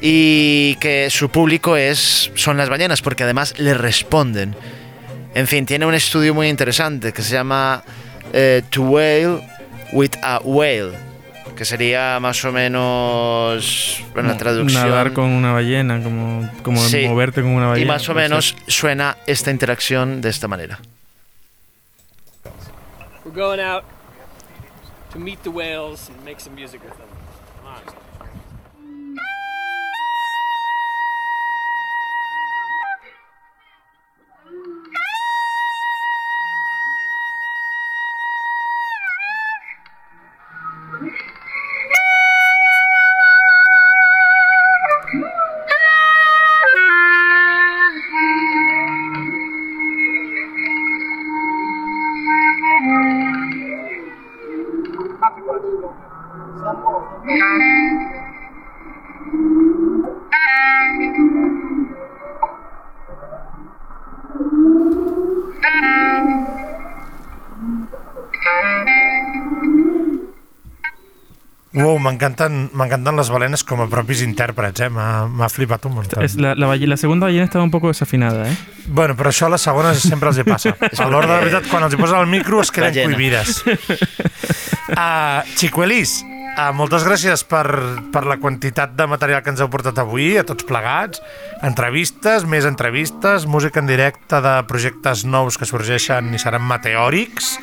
[0.00, 4.54] y que su público es son las ballenas porque además le responden.
[5.34, 7.82] En fin, tiene un estudio muy interesante que se llama
[8.32, 9.40] eh, To Whale
[9.92, 10.92] with a Whale,
[11.56, 14.82] que sería más o menos bueno, la traducción.
[14.88, 17.06] Nadar con una ballena, como, como Sí.
[17.08, 17.92] moverte con una y ballena.
[17.94, 18.16] más o ser.
[18.16, 20.78] menos suena esta interacción de esta manera.
[23.24, 23.84] We're going out
[25.12, 27.08] to meet the whales and make some music with them.
[72.14, 74.90] M'encanten les balenes com a propis intèrprets, eh?
[74.92, 76.12] M'ha m'ha flipat un munt.
[76.40, 78.56] La, la, la segunda ballena estaba un poco desafinada, ¿eh?
[78.86, 80.74] Bueno, però això a les segones sempre els hi passa.
[81.04, 83.62] A l'hora de la veritat, quan els hi posen el micro es queden cohibides.
[84.84, 86.10] Uh, Xicuelis,
[86.58, 87.64] uh, moltes gràcies per,
[88.12, 91.22] per la quantitat de material que ens heu portat avui, a tots plegats.
[91.64, 97.54] Entrevistes, més entrevistes, música en directe de projectes nous que sorgeixen i seran meteòrics,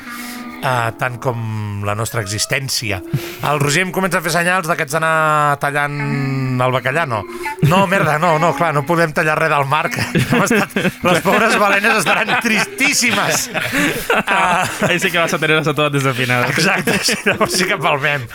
[0.62, 3.02] uh, tant com la nostra existència.
[3.48, 5.98] El Roger em comença a fer senyals de que ets d'anar tallant
[6.60, 7.22] el bacallà, no?
[7.62, 10.74] No, merda, no, no, clar, no podem tallar res del mar, que hem estat...
[11.02, 13.48] Les pobres balenes estaran tristíssimes.
[13.52, 16.50] Uh, Ahí sí que vas a tenerlas a todas desafinadas.
[16.50, 18.26] Exacte, sí, llavors sí que palmem.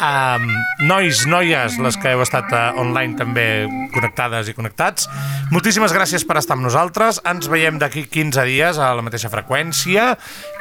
[0.00, 0.46] Um,
[0.88, 3.46] nois, noies, les que heu estat uh, online també
[3.94, 5.08] connectades i connectats,
[5.52, 7.20] moltíssimes gràcies per estar amb nosaltres.
[7.28, 10.14] Ens veiem d'aquí 15 dies a la mateixa freqüència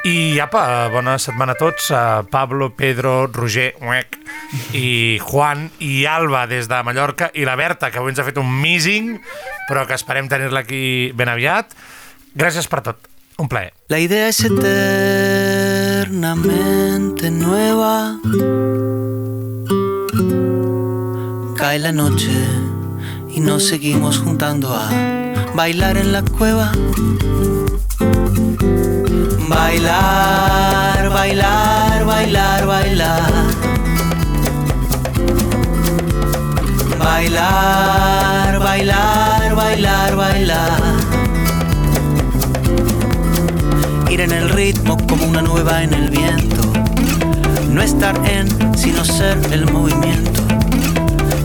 [0.08, 1.90] i apa, bona setmana a tots.
[1.92, 4.20] Uh, Pablo, Pedro, Roger, Uec,
[4.76, 6.99] i Juan i Alba des de Mallorca
[7.34, 9.20] i la Berta, que avui ens ha fet un meeting,
[9.70, 11.74] però que esperem tenir-la aquí ben aviat.
[12.36, 12.98] Gràcies per tot.
[13.40, 13.72] Un plaer.
[13.88, 18.20] La idea es eternamente nueva.
[21.56, 22.34] Cae la noche
[23.30, 24.90] y nos seguimos juntando a
[25.56, 26.74] bailar en la cueva.
[29.48, 33.39] Bailar, bailar, bailar, bailar.
[37.00, 40.82] Bailar, bailar, bailar, bailar.
[44.10, 46.62] Ir en el ritmo como una nube va en el viento.
[47.72, 48.48] No estar en,
[48.78, 50.42] sino ser el movimiento.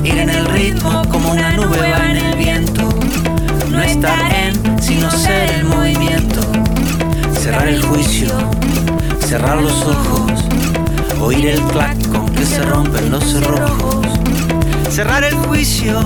[0.02, 2.82] Ir en el ritmo como una nube va en el viento.
[3.70, 6.40] No estar en, sino ser el movimiento.
[7.40, 8.30] Cerrar el juicio,
[9.24, 10.32] cerrar los ojos.
[11.20, 14.04] Oír el clac con que se rompen los cerrojos.
[14.94, 15.98] Cerrar el juicio,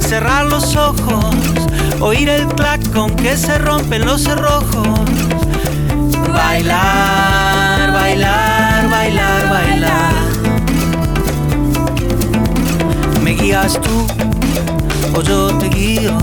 [0.00, 1.36] cerrar los ojos,
[2.00, 4.88] oír el clacón que se rompen los cerrojos.
[6.34, 10.14] Bailar, bailar, bailar, bailar.
[13.22, 14.06] Me guías tú
[15.16, 16.18] o yo te guío